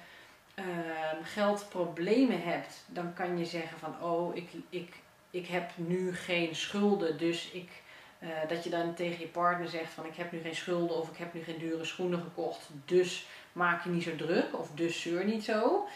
[0.55, 4.95] ehm, geldproblemen hebt, dan kan je zeggen van oh, ik, ik,
[5.35, 7.71] ik heb nu geen schulden, dus ik.
[8.19, 11.11] eh, dat je dan tegen je partner zegt van ik heb nu geen schulden of
[11.11, 15.01] ik heb nu geen dure schoenen gekocht, dus maak je niet zo druk of dus
[15.01, 15.87] zeur niet zo.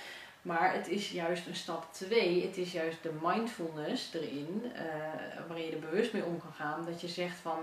[0.42, 2.42] Maar het is juist een stap 2.
[2.46, 4.82] Het is juist de mindfulness erin, eh,
[5.48, 6.84] waarin je er bewust mee om kan gaan.
[6.84, 7.58] Dat je zegt van,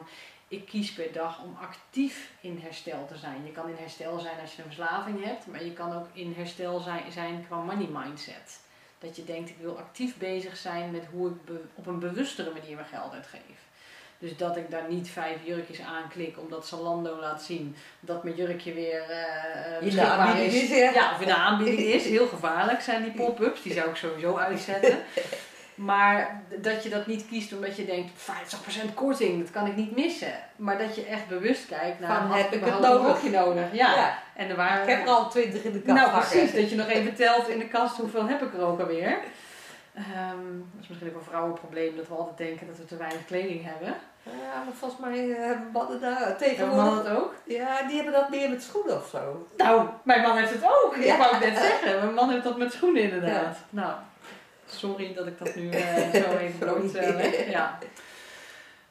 [0.48, 3.46] ik kies per dag om actief in herstel te zijn.
[3.46, 6.34] Je kan in herstel zijn als je een verslaving hebt, maar je kan ook in
[6.38, 8.60] herstel zijn, zijn qua money mindset.
[9.06, 12.76] Dat je denkt, ik wil actief bezig zijn met hoe ik op een bewustere manier
[12.76, 13.64] mijn geld uitgeef.
[14.20, 18.74] Dus dat ik daar niet vijf jurkjes aanklik omdat Zalando laat zien dat mijn jurkje
[18.74, 20.70] weer de beschikbaar aanbieding is.
[20.70, 20.92] is, ja.
[20.92, 22.06] Ja, of in de aanbieding is.
[22.06, 23.62] Heel gevaarlijk zijn die pop-ups.
[23.62, 24.98] Die zou ik sowieso uitzetten.
[25.76, 28.12] Maar dat je dat niet kiest omdat je denkt
[28.90, 30.34] 50% korting, dat kan ik niet missen.
[30.56, 33.24] Maar dat je echt bewust kijkt naar had heb ik het een nodig?
[33.24, 33.74] nodig.
[33.74, 33.96] Ja.
[33.96, 34.18] Ja.
[34.36, 34.84] En er waren...
[34.84, 37.48] Ik heb er al twintig in de kast nou precies, dat je nog even telt
[37.48, 39.18] in de kast hoeveel heb ik er ook alweer.
[39.94, 43.26] Ehm, dat is misschien ook een vrouwenprobleem dat we altijd denken dat we te weinig
[43.26, 43.96] kleding hebben.
[44.24, 46.86] Ja, maar volgens mij hebben mannen daar tegenwoordig...
[46.86, 47.34] mannen dat ook?
[47.44, 49.48] Ja, die hebben dat meer met schoenen of zo.
[49.58, 50.96] Nou, mijn man heeft het ook.
[50.96, 51.14] Ja.
[51.14, 52.00] Ik wou het net zeggen.
[52.00, 53.58] Mijn man heeft dat met schoenen inderdaad.
[53.70, 53.94] Nou,
[54.66, 56.52] sorry dat ik dat nu eh, zo even Sorry.
[56.60, 57.50] bloot eh, leg.
[57.50, 57.78] Ja.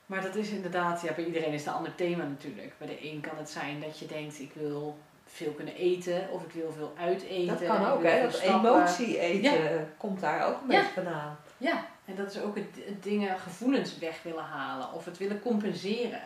[0.07, 2.75] Maar dat is inderdaad, ja, bij iedereen is het een ander thema natuurlijk.
[2.79, 6.43] Bij de een kan het zijn dat je denkt, ik wil veel kunnen eten of
[6.43, 7.47] ik wil veel uiteten.
[7.47, 8.23] Dat kan ook, hè.
[8.23, 10.79] Dat emotie eten komt daar ook een Ja.
[10.79, 11.39] beetje vandaan.
[11.57, 15.41] Ja, en dat is ook het, het dingen, gevoelens weg willen halen of het willen
[15.41, 16.21] compenseren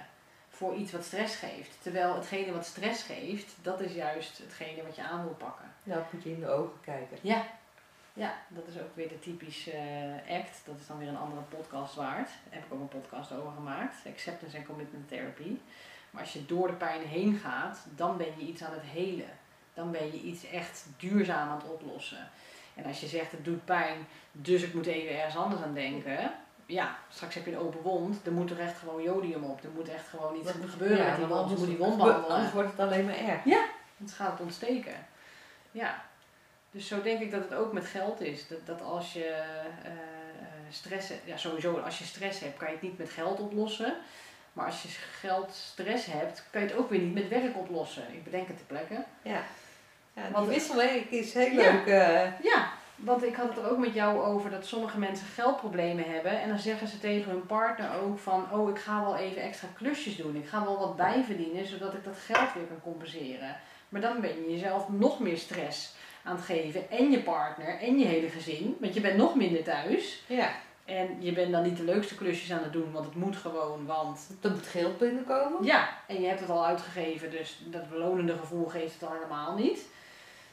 [0.49, 1.71] voor iets wat stress geeft.
[1.83, 5.73] Terwijl hetgene wat stress geeft, dat is juist hetgene wat je aan wil pakken.
[5.83, 7.17] Nou, moet je in de ogen kijken.
[7.21, 7.43] Ja,
[8.19, 10.61] ja dat is ook weer de typische eh, act.
[10.65, 12.29] Dat is dan weer een andere podcast waard.
[12.29, 13.95] Daar heb ik ook een podcast over gemaakt.
[14.07, 15.57] Acceptance and Commitment Therapy.
[16.11, 19.31] Maar als je door de pijn heen gaat, dan ben je iets aan het helen.
[19.75, 22.31] Dan ben je iets echt duurzaam aan het oplossen.
[22.75, 26.33] En als je zegt het doet pijn, dus ik moet even ergens anders aan denken.
[26.67, 28.27] Ja, straks heb je een open wond.
[28.27, 29.65] Er moet er echt gewoon jodium op.
[29.65, 31.59] Er moet echt gewoon iets gebeuren ja, met die wond.
[31.59, 32.53] Moet die wond Anders behandelen.
[32.53, 33.45] wordt het alleen maar erg.
[33.97, 35.07] Het gaat het ontsteken.
[35.71, 36.05] Ja.
[36.71, 38.49] Dus zo denk ik dat het ook met geld is.
[38.49, 39.25] Dat, dat als je
[39.85, 39.91] eh,
[40.71, 43.95] stress hebt, ja sowieso als je stress hebt, kan je het niet met geld oplossen.
[44.53, 44.89] Maar als je
[45.21, 48.03] geld stress hebt, kan je het ook weer niet met werk oplossen.
[48.13, 48.95] Ik bedenk het ter plekke.
[49.23, 49.43] Ja.
[50.13, 51.73] ja die Want- wisselwerking is heel Ja.
[51.73, 51.87] leuk.
[51.87, 52.41] eh.
[52.43, 56.41] Ja, want ik had het er ook met jou over dat sommige mensen geldproblemen hebben.
[56.41, 59.69] En dan zeggen ze tegen hun partner ook van, oh ik ga wel even extra
[59.77, 60.37] klusjes doen.
[60.37, 63.57] Ik ga wel wat bijverdienen, zodat ik dat geld weer kan compenseren.
[63.89, 65.95] Maar dan ben je jezelf nog meer stress
[66.25, 66.91] aan het geven.
[66.91, 68.77] En je partner en je hele gezin.
[68.81, 70.23] Want je bent nog minder thuis.
[70.27, 70.51] ja.
[70.85, 73.87] En je bent dan niet de leukste klusjes aan het doen, want het moet gewoon.
[73.87, 75.65] Want Er moet geld binnenkomen.
[75.65, 79.55] ja, en je hebt het al uitgegeven, dus dat belonende gevoel geeft het al helemaal
[79.57, 79.87] niet.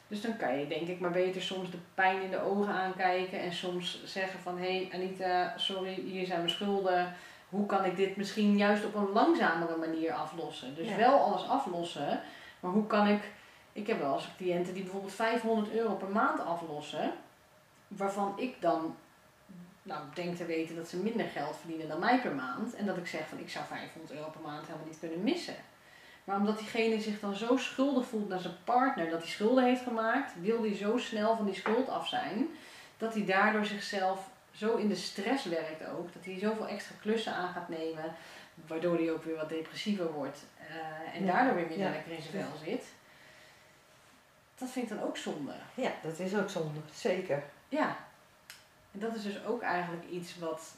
[0.08, 3.40] Dus dan kan je denk ik maar beter soms de pijn in de ogen aankijken
[3.40, 7.14] en soms zeggen van hé hey Anita, sorry, hier zijn mijn schulden.
[7.48, 10.74] Hoe kan ik dit misschien juist op een langzamere manier aflossen?
[10.74, 10.96] Dus Ja.
[10.96, 12.20] wel alles aflossen,
[12.60, 13.20] Maar hoe kan ik,
[13.76, 17.12] ik heb wel eens cliënten die bijvoorbeeld 500 euro per maand aflossen,
[17.88, 18.96] waarvan ik dan
[19.82, 22.74] nou, denk te weten dat ze minder geld verdienen dan mij per maand.
[22.74, 25.56] En dat ik zeg van ik zou 500 euro per maand helemaal niet kunnen missen.
[26.24, 29.82] Maar omdat diegene zich dan zo schuldig voelt naar zijn partner, dat hij schulden heeft
[29.82, 32.48] gemaakt, wil hij zo snel van die schuld af zijn,
[32.96, 37.32] dat hij daardoor zichzelf zo in de stress werkt ook, dat hij zoveel extra klussen
[37.32, 38.14] aan gaat nemen,
[38.66, 42.44] waardoor hij ook weer wat depressiever wordt eh, en daardoor weer minder lekker in zijn
[42.44, 42.84] vel zit.
[44.58, 45.52] Dat vind ik dan ook zonde.
[45.74, 47.42] Ja, dat is ook zonde, zeker.
[47.68, 47.96] Ja,
[48.92, 50.74] en dat is dus ook eigenlijk iets wat,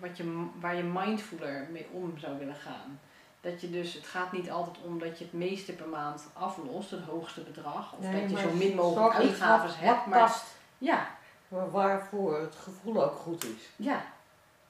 [0.00, 3.00] wat je, waar je mindfuler mee om zou willen gaan.
[3.40, 6.90] Dat je dus, het gaat niet altijd om dat je het meeste per maand aflost,
[6.90, 7.92] het hoogste bedrag.
[7.92, 10.06] Of dat je zo min mogelijk uitgaven hebt.
[10.06, 10.44] Maar, past.
[10.78, 11.08] Ja.
[11.48, 13.70] Waarvoor het gevoel ook goed is.
[13.76, 14.04] Ja.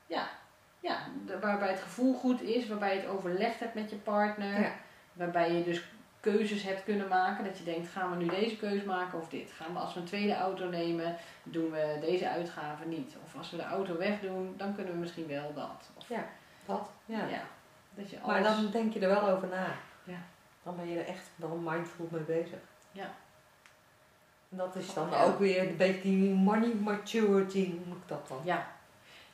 [0.06, 0.28] Ja.
[0.80, 0.98] Ja,
[1.40, 4.60] waarbij het gevoel goed is, waarbij je het overlegd hebt met je partner.
[4.60, 4.72] Ja.
[5.12, 5.84] Waarbij je dus
[6.30, 7.44] keuzes hebt kunnen maken.
[7.44, 9.52] Dat je denkt, gaan we nu deze keuze maken of dit?
[9.52, 13.16] Gaan we als we een tweede auto nemen, doen we deze uitgave niet?
[13.24, 15.90] Of als we de auto wegdoen, dan kunnen we misschien wel dat.
[15.96, 16.24] Of, ja,
[16.66, 16.90] dat.
[17.04, 17.26] Ja.
[17.26, 17.42] ja
[17.94, 19.66] dat je Maar dan denk je er wel over na.
[20.04, 20.18] Ja.
[20.62, 22.58] Dan ben je er echt wel mindful mee bezig.
[22.92, 23.14] Ja.
[24.50, 28.40] En dat is dan ook weer een beetje die money maturity, noem ik dat dan.
[28.44, 28.66] Ja.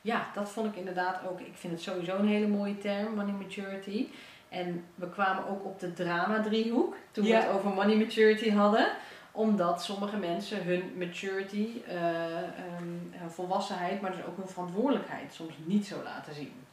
[0.01, 1.39] Ja, dat vond ik inderdaad ook.
[1.39, 4.07] Ik vind het sowieso een hele mooie term, money maturity.
[4.53, 8.91] En we kwamen ook op de drama-driehoek toen we het over money maturity hadden.
[9.31, 12.37] Omdat sommige mensen hun maturity, uh,
[12.79, 16.65] um, volwassenheid, maar dus ook hun verantwoordelijkheid soms niet zo laten zien.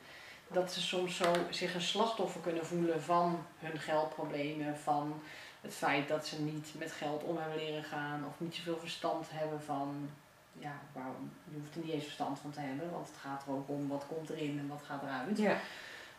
[0.49, 5.21] Dat ze soms zo zich een slachtoffer kunnen voelen van hun geldproblemen, van
[5.61, 9.27] het feit dat ze niet met geld om hebben leren gaan of niet zoveel verstand
[9.31, 10.11] hebben van,
[10.53, 13.53] ja, waarom, je hoeft er niet eens verstand van te hebben, want het gaat er
[13.53, 15.39] ook om wat komt erin en wat gaat eruit.
[15.39, 15.57] Ja.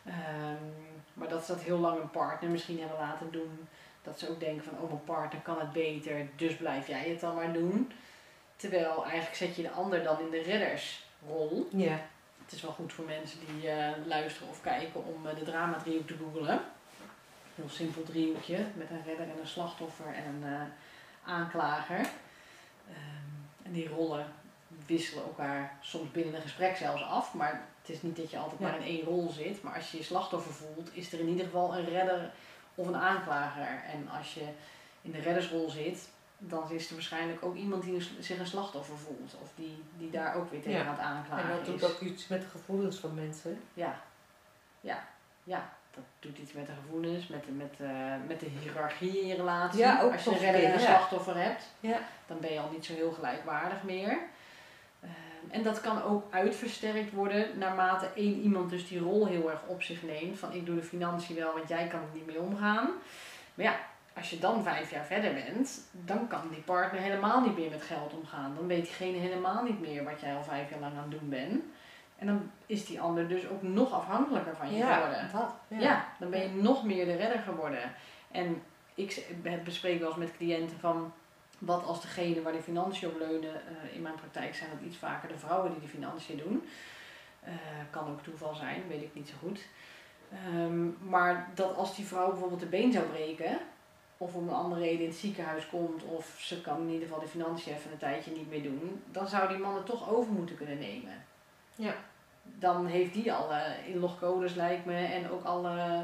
[0.06, 0.81] Um, maar
[1.42, 3.68] dat ze dat heel lang een partner misschien hebben laten doen.
[4.02, 7.20] Dat ze ook denken van, oh mijn partner kan het beter, dus blijf jij het
[7.20, 7.92] dan maar doen.
[8.56, 11.68] Terwijl eigenlijk zet je de ander dan in de reddersrol.
[11.72, 12.00] Ja.
[12.44, 15.78] Het is wel goed voor mensen die uh, luisteren of kijken om uh, de drama
[15.78, 16.62] driehoek te googelen.
[17.56, 20.62] Heel simpel driehoekje met een redder en een slachtoffer en een uh,
[21.24, 22.00] aanklager.
[22.00, 24.26] Um, en die rollen
[24.86, 28.60] wisselen elkaar soms binnen een gesprek zelfs af, maar het is niet dat je altijd
[28.60, 31.46] maar in één rol zit, maar als je je slachtoffer voelt, is er in ieder
[31.46, 32.32] geval een redder
[32.76, 33.84] of een aanklager.
[33.94, 34.46] En als je
[35.02, 39.36] in de reddersrol zit, dan is er waarschijnlijk ook iemand die zich een slachtoffer voelt.
[39.42, 40.92] Of die, die daar ook weer tegen ja.
[40.92, 41.50] het aanklagen.
[41.50, 43.62] En dat doet ook iets met de gevoelens van mensen.
[43.74, 44.02] Ja,
[44.82, 45.08] ja,
[45.44, 45.74] ja.
[45.96, 47.80] Dat doet iets met de gevoelens, met de, met,
[48.28, 49.80] met de hiërarchie in je relatie.
[49.80, 52.00] Ja, ook Als je een redder en een slachtoffer hebt, ja.
[52.28, 54.20] dan ben je al niet zo heel gelijkwaardig meer.
[55.50, 59.82] En dat kan ook uitversterkt worden naarmate één iemand dus die rol heel erg op
[59.84, 60.40] zich neemt.
[60.40, 62.90] Van ik doe de financiën wel, want jij kan er niet mee omgaan.
[63.54, 63.80] Maar ja,
[64.14, 67.82] als je dan vijf jaar verder bent, dan kan die partner helemaal niet meer met
[67.82, 68.56] geld omgaan.
[68.56, 71.30] Dan weet diegene helemaal niet meer wat jij al vijf jaar lang aan het doen
[71.30, 71.64] bent.
[72.18, 75.30] En dan is die ander dus ook nog afhankelijker van je ja, geworden.
[75.32, 75.80] Dat, ja.
[75.80, 77.92] ja, dan ben je nog meer de redder geworden.
[78.32, 78.62] En
[78.96, 79.26] ik
[79.64, 81.14] bespreek wel eens met cliënten van
[81.62, 84.98] wat als degene waar de financiën op leunen, uh, in mijn praktijk zijn dat iets
[84.98, 86.64] vaker de vrouwen die de financiën doen.
[87.48, 87.54] Uh,
[87.90, 89.60] kan ook toeval zijn, weet ik niet zo goed.
[90.56, 93.58] Um, maar dat als die vrouw bijvoorbeeld de been zou breken,
[94.18, 97.22] of om een andere reden in het ziekenhuis komt, of ze kan in ieder geval
[97.22, 100.32] de financiën even een tijdje niet meer doen, dan zou die man het toch over
[100.32, 101.26] moeten kunnen nemen.
[101.76, 101.94] Ja.
[102.44, 106.04] Dan heeft die alle inlogcodes, lijkt me, en ook alle.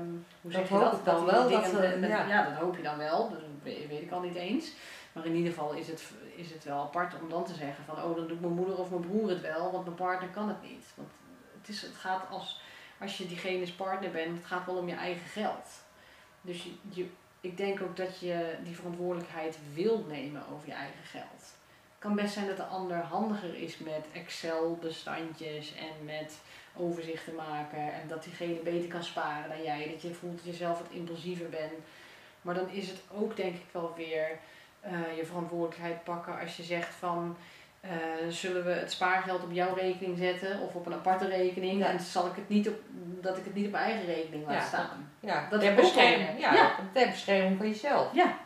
[0.00, 1.04] Um, hoe zeg dat je dat?
[1.04, 1.50] dan wel.
[1.50, 1.70] Dat,
[2.00, 2.26] ja.
[2.26, 2.44] ja.
[2.44, 3.30] dat hoop je dan wel.
[3.30, 4.72] Dat weet ik al niet eens.
[5.12, 7.96] Maar in ieder geval is het, is het wel apart om dan te zeggen van
[7.96, 10.62] oh dan doet mijn moeder of mijn broer het wel, want mijn partner kan het
[10.62, 10.86] niet.
[10.94, 11.08] Want
[11.60, 12.60] het, is, het gaat als,
[13.00, 15.68] als je diegene's partner bent, het gaat wel om je eigen geld.
[16.40, 17.06] Dus je,
[17.40, 21.58] ik denk ook dat je die verantwoordelijkheid wilt nemen over je eigen geld.
[22.00, 26.38] Het kan best zijn dat de ander handiger is met Excel-bestandjes en met
[26.76, 27.92] overzichten maken.
[27.92, 29.88] En dat diegene beter kan sparen dan jij.
[29.92, 31.72] Dat je voelt dat je zelf wat impulsiever bent.
[32.42, 34.38] Maar dan is het ook denk ik wel weer
[34.86, 37.36] uh, je verantwoordelijkheid pakken als je zegt van
[37.84, 37.90] uh,
[38.28, 42.26] zullen we het spaargeld op jouw rekening zetten of op een aparte rekening en zal
[42.26, 42.74] ik het niet op
[43.20, 45.12] dat ik het niet op mijn eigen rekening laat staan.
[45.20, 46.40] Ja, dat ter bescherming.
[46.40, 46.74] Ja, ja.
[46.92, 48.14] ter bescherming van jezelf.
[48.14, 48.38] Ja.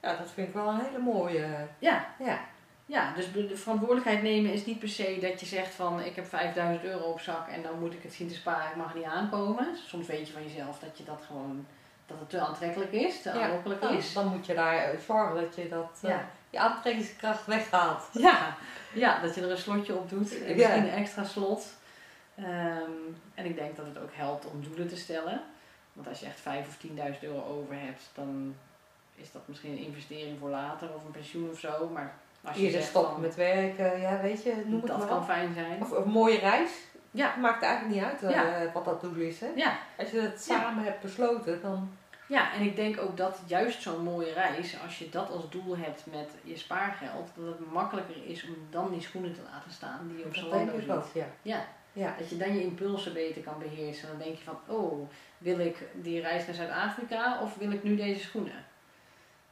[0.00, 1.46] Ja, dat vind ik wel een hele mooie.
[1.78, 2.06] Ja.
[2.18, 2.40] Ja.
[2.86, 6.26] Ja, dus de verantwoordelijkheid nemen is niet per se dat je zegt van ik heb
[6.26, 9.04] 5000 euro op zak en dan moet ik het zien te sparen, ik mag niet
[9.04, 9.76] aankomen.
[9.86, 11.66] Soms weet je van jezelf dat je dat gewoon
[12.12, 14.12] dat het te aantrekkelijk is, te aanlokkelijk is.
[14.12, 16.16] Dan moet je daar zorgen dat je dat, uh,
[16.50, 18.02] je aantrekkingskracht weghaalt.
[18.28, 18.56] Ja.
[18.94, 21.66] ja, dat je er een slotje op doet, en misschien een extra slot.
[22.38, 25.40] Um, en ik denk dat het ook helpt om doelen te stellen.
[25.92, 26.76] Want als je echt 5 of
[27.12, 28.54] 10.000 euro over hebt, dan
[29.14, 31.88] is dat misschien een investering voor later of een pensioen of zo.
[31.92, 35.06] Maar als je Eerder zegt stoppen met werken, ja weet je, noem het dat maar
[35.06, 35.24] kan op.
[35.24, 35.82] fijn zijn.
[35.82, 36.70] Of, een mooie reis.
[37.10, 37.36] Ja.
[37.36, 38.72] Maakt eigenlijk niet uit eh, Ja.
[38.72, 39.40] wat dat doel is.
[39.40, 39.48] Hè?
[39.54, 41.90] Ja, Als je het samen hebt besloten, dan
[42.32, 45.76] Ja, en ik denk ook dat juist zo'n mooie reis, als je dat als doel
[45.76, 50.00] hebt met je spaargeld, dat het makkelijker is om dan die schoenen te laten staan
[50.08, 50.90] die je op Zalando ziet.
[50.90, 51.04] ook.
[51.12, 51.26] Ja.
[51.42, 52.14] Ja, Ja.
[52.18, 54.08] dat je dan je impulsen beter kan beheersen.
[54.08, 55.08] Dan denk je van, oh,
[55.38, 58.64] wil ik die reis naar Zuid-Afrika of wil ik nu deze schoenen?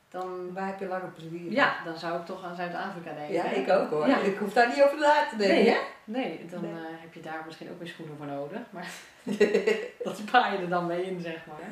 [0.08, 3.34] Dan, Waar heb je langer plezier ja, dan zou ik toch aan Zuid-Afrika denken.
[3.34, 4.08] Ja, ik ook hoor.
[4.08, 4.18] Ja.
[4.18, 5.56] Ik hoef daar niet over na te denken.
[5.56, 5.78] Nee, hè?
[6.04, 6.70] Nee, dan Nee.
[6.72, 8.60] eh, heb je daar misschien ook weer schoenen voor nodig.
[8.70, 8.88] Maar
[10.04, 11.68] dat spaar je er dan mee in, zeg maar.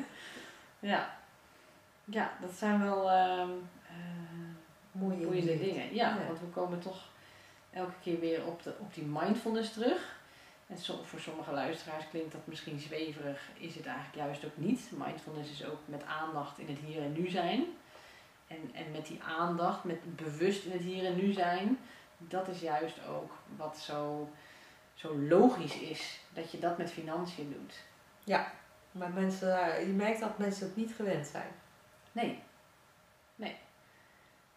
[0.79, 1.17] Ja,
[2.05, 3.47] ja dat zijn wel eh,
[4.91, 5.93] Mooie dingen.
[5.95, 6.25] Ja, Ja.
[6.25, 7.07] want we komen toch
[7.71, 10.17] elke keer weer op, de, op die mindfulness terug.
[10.67, 14.91] En voor sommige luisteraars klinkt dat misschien zweverig, is het eigenlijk juist ook niet.
[14.97, 17.65] Mindfulness is ook met aandacht in het hier en nu zijn.
[18.47, 21.77] En, en met die aandacht, met bewust in het hier en nu zijn,
[22.17, 24.29] dat is juist ook wat zo,
[24.93, 26.19] zo logisch is.
[26.33, 27.73] Dat je dat met financiën doet.
[28.91, 31.47] Maar mensen, eh, je merkt dat mensen het niet gewend zijn.
[32.11, 32.43] Nee.
[33.35, 33.55] Nee.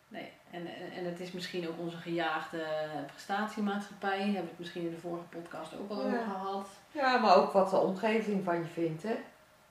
[0.09, 0.33] Nee.
[0.51, 2.65] En, en, en het is misschien ook onze gejaagde
[3.07, 4.19] prestatiemaatschappij.
[4.19, 6.07] Hebben we het misschien in de vorige podcast ook al Ja.
[6.07, 6.69] over gehad.
[6.93, 9.03] Ja, maar ook wat de omgeving van je vindt.
[9.03, 9.17] Hè?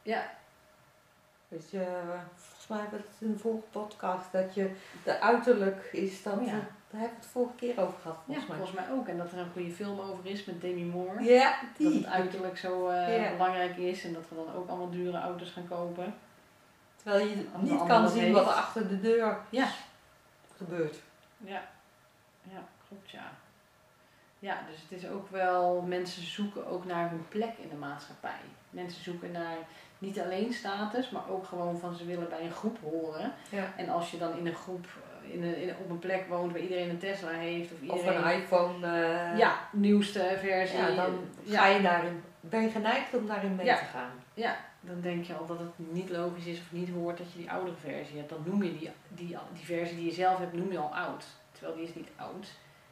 [0.02, 0.30] Ja.
[1.48, 5.20] Weet je, eh, volgens mij hebben we het in de vorige podcast dat je de
[5.20, 6.38] uiterlijk is dat.
[6.40, 6.60] Oh ja.
[6.92, 8.58] Daar hebben we het vorige keer over gehad, Ja, volgens mij.
[8.58, 9.08] volgens mij ook.
[9.08, 11.24] En dat er een goede film over is met Demi Moore.
[11.24, 11.98] Ja, Dat die.
[11.98, 13.32] het uiterlijk zo eh, Ja.
[13.32, 16.14] belangrijk is en dat we dan ook allemaal dure auto's gaan kopen.
[16.96, 19.68] Terwijl je niet kan dat zien wat er achter de deur Ja.
[20.58, 20.98] gebeurt.
[21.38, 21.62] Ja,
[22.44, 23.32] ja klopt ja.
[24.40, 28.40] Ja, dus het is ook wel, mensen zoeken ook naar hun plek in de maatschappij.
[28.70, 29.58] Mensen zoeken naar
[29.98, 33.34] niet alleen status, maar ook gewoon van ze willen bij een groep horen.
[33.50, 33.74] Ja.
[33.78, 34.86] En als je dan in een groep,
[35.22, 38.26] in een, in, op een plek woont waar iedereen een Tesla heeft of Of iedereen...
[38.28, 38.88] een iPhone.
[38.88, 40.78] eh, ja, nieuwste versie.
[40.78, 44.12] ja, dan ga je daarin, ben je geneigd om daarin mee te gaan.
[44.34, 47.40] Ja, dan denk je al dat het niet logisch is of niet hoort dat je
[47.40, 48.30] die oudere versie hebt.
[48.30, 51.24] Dan noem je die, die, die versie die je zelf hebt, noem je al oud.
[51.52, 52.48] Terwijl die is niet oud.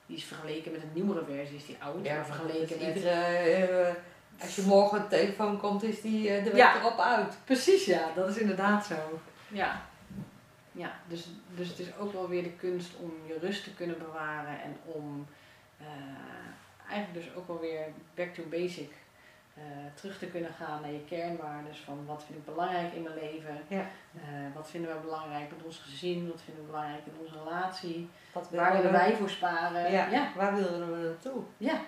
[0.06, 2.06] Die is vergeleken met een nieuwere versie, is die oud.
[2.06, 2.96] Ja, maar vergeleken met...
[2.96, 3.94] iedere, eh,
[4.42, 6.76] als je morgen een telefoon komt, is die eh, de Ja.
[6.80, 7.38] erop uit.
[7.44, 8.96] Precies, ja, dat is inderdaad zo.
[9.48, 9.82] Ja,
[10.80, 13.98] ja dus, dus het is ook wel weer de kunst om je rust te kunnen
[13.98, 15.28] bewaren en om
[15.78, 18.92] eh, eigenlijk dus ook wel weer back to basic
[19.54, 19.64] eh,
[19.94, 21.76] terug te kunnen gaan naar je kernwaarden.
[21.76, 23.62] Van wat vind ik belangrijk in mijn leven?
[23.68, 23.86] Ja.
[24.16, 26.30] Eh, wat vinden we belangrijk met ons gezin?
[26.30, 28.10] Wat vinden we belangrijk in onze relatie?
[28.34, 29.92] Wat Waar willen wij voor sparen?
[29.92, 30.32] Ja, ja.
[30.36, 31.44] waar willen we naartoe?
[31.58, 31.82] Ja.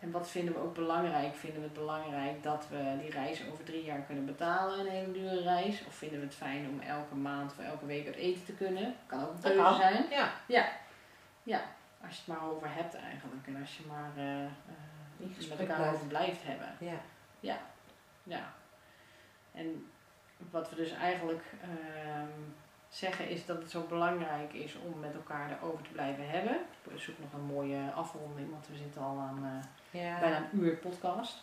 [0.00, 1.34] En wat vinden we ook belangrijk?
[1.34, 5.12] Vinden we het belangrijk dat we die reis over drie jaar kunnen betalen, een hele
[5.12, 5.84] dure reis?
[5.86, 8.94] Of vinden we het fijn om elke maand of elke week uit eten te kunnen?
[9.06, 10.04] Kan ook een keuze zijn.
[10.46, 10.68] Ja.
[11.42, 11.62] Ja,
[12.04, 13.46] als je het maar over hebt eigenlijk.
[13.46, 14.42] En als je maar eh,
[15.16, 15.94] In met elkaar blijft.
[15.94, 16.76] over blijft hebben.
[17.40, 17.58] Ja.
[18.24, 18.52] Ja.
[19.52, 19.90] En
[20.50, 22.28] wat we dus eigenlijk ehm,
[22.90, 26.56] zeggen is dat het zo belangrijk is om met elkaar erover te blijven hebben.
[26.90, 29.44] Ik zoek nog een mooie afronding, want we zitten al aan
[29.92, 30.18] eh, Ja.
[30.20, 31.36] bijna een uur podcast.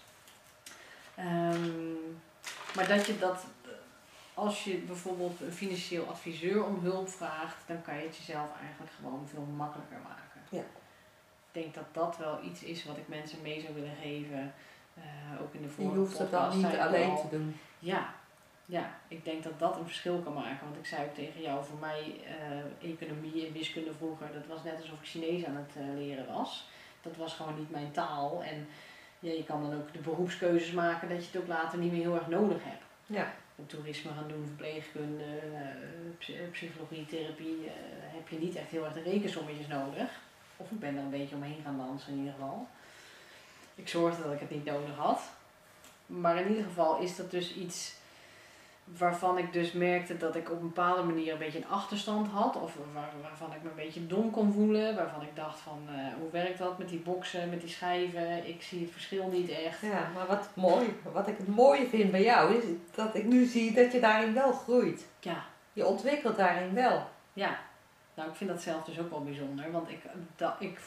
[1.16, 1.92] Ehm,
[2.76, 3.46] maar dat je dat,
[4.34, 8.92] als je bijvoorbeeld een financieel adviseur om hulp vraagt, dan kan je het jezelf eigenlijk
[8.96, 10.42] gewoon veel makkelijker maken.
[10.50, 10.60] Ja.
[11.52, 14.54] Ik denk dat dat wel iets is wat ik mensen mee zou willen geven.
[14.94, 17.22] eh, ook in de Je vorige hoeft het dan podcast niet alleen al.
[17.22, 17.60] te doen.
[17.80, 18.14] Ja,
[18.70, 20.66] ja, ik denk dat dat een verschil kan maken.
[20.66, 24.64] Want ik zei ook tegen jou, voor mij eh, economie en wiskunde vroeger, dat was
[24.64, 26.70] net alsof ik Chinees aan het eh, leren was.
[27.02, 28.44] Dat was gewoon niet mijn taal.
[28.44, 28.68] En
[29.20, 32.02] ja, je kan dan ook de beroepskeuzes maken dat je het ook later niet meer
[32.02, 32.84] heel erg nodig hebt.
[33.06, 33.34] Ja.
[33.66, 35.60] Toerisme gaan doen, verpleegkunde, eh,
[36.18, 40.10] psy- psychologie, therapie, heb je niet echt heel erg de rekensommetjes nodig.
[40.58, 42.68] Of ik ben er een beetje omheen gaan dansen in ieder geval.
[43.76, 45.22] Ik zorgde dat ik het niet nodig had.
[46.06, 47.97] Maar in ieder geval is dat dus iets
[48.98, 52.56] waarvan ik dus merkte dat ik op een bepaalde manier een beetje een achterstand had.
[52.56, 54.96] Of waar, waarvan ik me een beetje dom kon voelen.
[54.96, 58.48] Waarvan ik dacht van, eh, hoe werkt dat met die boksen, met die schijven?
[58.48, 59.82] Ik zie het verschil niet echt.
[59.82, 62.64] ja, maar wat, mooi, wat ik het mooie vind bij jou is
[62.96, 65.08] dat ik nu zie dat je daarin wel groeit.
[65.20, 67.08] Ja, Je ontwikkelt daarin wel.
[67.34, 67.60] Ja,
[68.14, 69.72] nou ik vind dat zelf dus ook wel bijzonder.
[69.72, 70.00] Want ik,
[70.36, 70.80] da, ik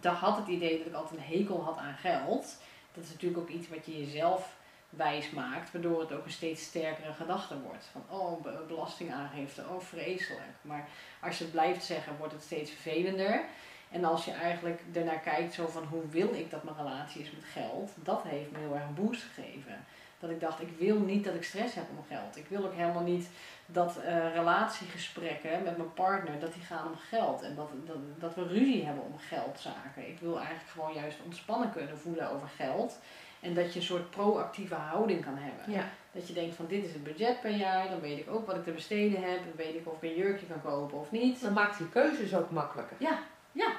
[0.00, 2.56] da, had het idee dat ik altijd een hekel had aan geld.
[2.92, 4.56] Dat is natuurlijk ook iets wat je jezelf
[4.90, 5.72] wijs maakt.
[5.72, 7.88] Waardoor het ook een steeds sterkere gedachte wordt.
[7.92, 10.52] Van oh, be- belastingaangifte, oh vreselijk.
[10.62, 10.88] Maar
[11.20, 13.44] als je het blijft zeggen, wordt het steeds vervelender.
[13.90, 17.30] En als je eigenlijk ernaar kijkt zo van hoe wil ik dat mijn relatie is
[17.30, 17.90] met geld.
[17.94, 19.84] Dat heeft me heel erg een boost gegeven.
[20.20, 22.36] Dat ik dacht, ik wil niet dat ik stress heb om geld.
[22.36, 23.28] Ik wil ook helemaal niet
[23.66, 27.42] dat uh, relatiegesprekken met mijn partner, dat die gaan om geld.
[27.42, 27.70] En dat,
[28.18, 30.08] dat we ruzie hebben om geldzaken.
[30.08, 32.98] Ik wil eigenlijk gewoon juist ontspannen kunnen voelen over geld.
[33.40, 35.74] En dat je een soort proactieve houding kan hebben.
[35.74, 35.88] Ja.
[36.12, 38.56] Dat je denkt van dit is het budget per jaar, dan weet ik ook wat
[38.56, 39.38] ik te besteden heb.
[39.38, 41.40] Dan weet ik of ik een jurkje kan kopen of niet.
[41.40, 42.96] Dan maakt die keuzes ook makkelijker.
[42.98, 43.18] Ja,
[43.52, 43.72] ja.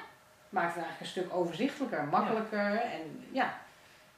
[0.48, 2.80] Maakt het eigenlijk een stuk overzichtelijker, makkelijker.
[2.80, 3.60] En ja,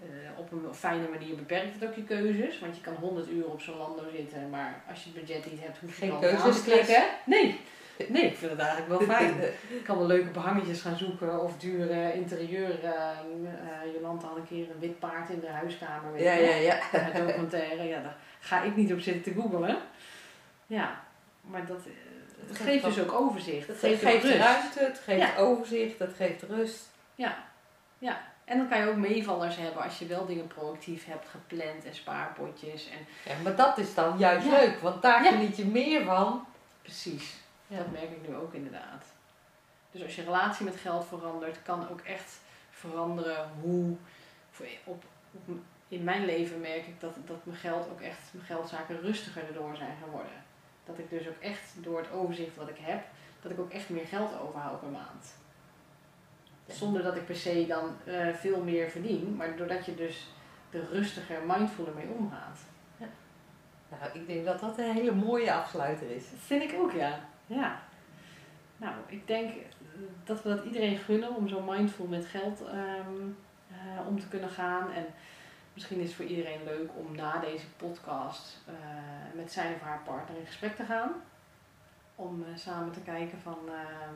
[0.01, 2.59] uh, op een fijne manier beperkt het ook je keuzes.
[2.59, 5.61] Want je kan 100 uur op zo'n lando zitten, maar als je het budget niet
[5.61, 7.05] hebt, hoef je Geen dan keuzes te klikken.
[7.24, 7.61] Nee.
[8.09, 9.34] Nee, ik vind het eigenlijk wel fijn.
[9.78, 12.84] Ik kan wel leuke behangetjes gaan zoeken of dure interieur.
[12.84, 12.90] Uh,
[13.43, 16.12] uh, Jolanta had een keer een wit paard in de huiskamer.
[16.12, 16.78] Weet Ja, ja, ja.
[16.93, 19.76] Een documentaire, ja, daar ga ik niet op zitten te googelen.
[20.66, 21.01] Ja,
[21.40, 21.93] maar dat, eh,
[22.49, 23.66] het geeft geeft dus ook overzicht.
[23.68, 24.36] Het geeft, geeft, rust.
[24.36, 25.36] ruimte, het geeft Ja.
[25.36, 26.88] overzicht, het geeft rust.
[27.14, 27.36] Ja,
[27.99, 28.20] ja.
[28.45, 31.95] En dan kan je ook meevallers hebben als je wel dingen proactief hebt gepland en
[31.95, 32.88] spaarpotjes.
[32.90, 34.53] En Ja, maar dat is dan juist Ja.
[34.59, 35.30] leuk, want daar Ja.
[35.30, 36.47] geniet je meer van.
[36.82, 37.34] precies,
[37.73, 37.79] Ja.
[37.79, 39.05] dat merk ik nu ook inderdaad.
[39.91, 43.97] Dus als je relatie met geld verandert, kan ook echt veranderen hoe.
[44.85, 45.51] Op, op,
[45.89, 49.77] in mijn leven merk ik dat, dat mijn geld ook echt, mijn geldzaken rustiger erdoor
[49.77, 50.45] zijn geworden.
[50.85, 53.03] Dat ik dus ook echt door het overzicht wat ik heb,
[53.43, 55.35] dat ik ook echt meer geld overhoud per maand.
[56.66, 56.75] Ja.
[56.75, 60.29] Zonder dat ik per se dan eh, veel meer verdien, maar doordat je dus
[60.70, 62.59] er rustiger, mindfuler mee omgaat.
[64.01, 66.31] Nou, ik denk dat dat een hele mooie afsluiter is.
[66.31, 67.20] Dat vind ik ook, ja.
[67.55, 67.80] Ja.
[68.76, 69.53] Nou, ik denk
[70.24, 73.30] dat we dat iedereen gunnen om zo mindful met geld ehm,
[73.70, 74.92] eh, om te kunnen gaan.
[74.92, 75.07] En
[75.74, 78.74] misschien is het voor iedereen leuk om na deze podcast eh,
[79.34, 81.11] met zijn of haar partner in gesprek te gaan.
[82.14, 84.14] Om eh, samen te kijken van ehm,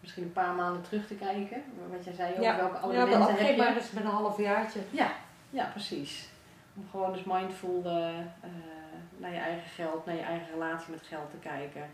[0.00, 1.62] misschien een paar maanden terug te kijken.
[1.90, 3.62] Wat jij zei, over welke ja, maar abonnementen heb je.
[3.62, 4.80] maar eens met een halfjaartje.
[4.90, 5.12] Ja,
[5.50, 6.28] ja, precies.
[6.76, 7.82] Om gewoon dus mindful
[9.16, 11.90] naar je eigen geld, naar je eigen relatie met geld te kijken.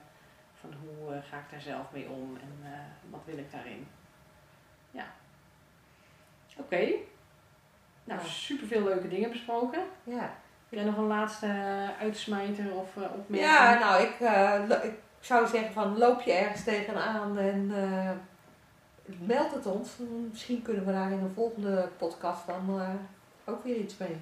[0.61, 2.79] Van hoe eh, ga ik daar zelf mee om en eh,
[3.11, 3.89] wat wil ik daarin.
[4.91, 5.07] Ja.
[6.57, 6.77] Oké.
[8.05, 8.27] Nou, Ja.
[8.27, 9.83] superveel leuke dingen besproken.
[10.05, 10.21] Ja,
[10.69, 11.47] Heb jij nog een laatste
[12.01, 13.51] uitsmijter of eh, opmerking?
[13.51, 14.15] ja nou, ik,
[14.93, 17.67] ik zou zeggen van loop je ergens tegenaan en
[19.19, 19.91] meld het ons.
[20.31, 22.81] Misschien kunnen we daar in een volgende podcast dan
[23.45, 24.17] ook weer iets mee.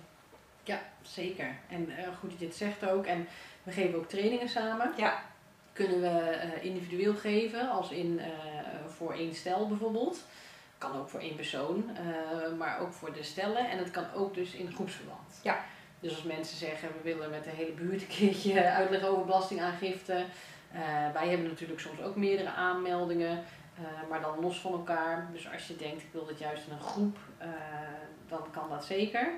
[0.62, 1.57] Ja, zeker.
[1.68, 3.07] En goed dat je het zegt ook.
[3.07, 3.26] En
[3.62, 4.93] we geven ook trainingen samen.
[4.97, 5.22] Ja.
[5.77, 8.31] Kunnen we eh, individueel geven, als in eh,
[8.87, 10.24] voor één stel bijvoorbeeld.
[10.79, 13.70] Kan ook voor één persoon, eh, maar ook voor de stellen.
[13.70, 15.41] En het kan ook dus in groepsverband.
[15.43, 15.64] Ja.
[16.01, 20.24] Dus als mensen zeggen, we willen met de hele buurt een keertje uitleg over belastingaangifte.
[21.12, 23.45] Wij hebben natuurlijk soms ook meerdere aanmeldingen,
[24.09, 25.29] maar dan los van elkaar.
[25.33, 27.18] Dus als je denkt, ik wil dit juist in een groep,
[28.29, 29.29] dan kan dat zeker.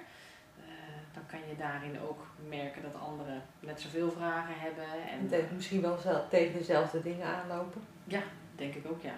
[1.19, 4.85] Dan kan je daarin ook merken dat anderen net zoveel vragen hebben.
[5.11, 7.81] En, te- misschien wel zelf tegen dezelfde dingen aanlopen.
[8.05, 8.23] ja,
[8.57, 9.15] denk ik ook ja.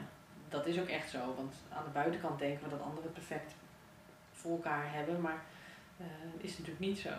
[0.49, 3.55] Dat is ook echt zo, want aan de buitenkant denken we dat anderen het perfect
[4.33, 5.43] voor elkaar hebben, maar
[5.97, 6.07] eh
[6.39, 7.11] is natuurlijk niet zo.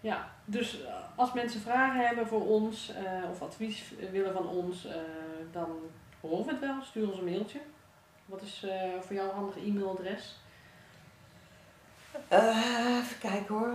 [0.00, 4.88] Ja, dus eh, als mensen vragen hebben voor ons eh, of advies willen van ons,
[5.52, 5.70] dan
[6.20, 6.82] horen we het wel.
[6.82, 7.60] Stuur ons een mailtje.
[8.26, 8.66] Wat is
[9.00, 10.36] voor jou een handig e-mailadres?
[12.28, 13.72] Eh, even kijken hoor,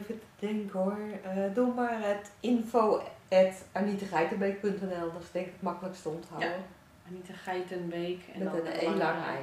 [0.00, 0.98] even denken hoor.
[1.22, 3.64] Eh, doe maar het info at
[5.12, 6.52] dat is denk ik het makkelijkste onthouden.
[7.08, 8.20] Anita Geitenbeek.
[8.34, 9.38] En Met dan een E lang ei.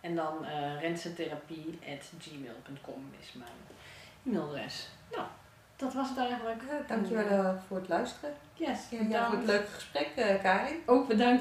[0.00, 3.50] En dan uh, rensentherapie.gmail.com is mijn
[4.26, 4.88] e-mailadres.
[5.10, 5.22] Nou,
[5.76, 6.62] dat was het eigenlijk.
[6.62, 8.34] Eh, dankjewel eh, voor het luisteren.
[8.54, 9.36] Yes, Ja, ja, voor bedankt.
[9.36, 10.76] het leuke gesprek, eh Karin.
[10.86, 11.24] Ook bedankt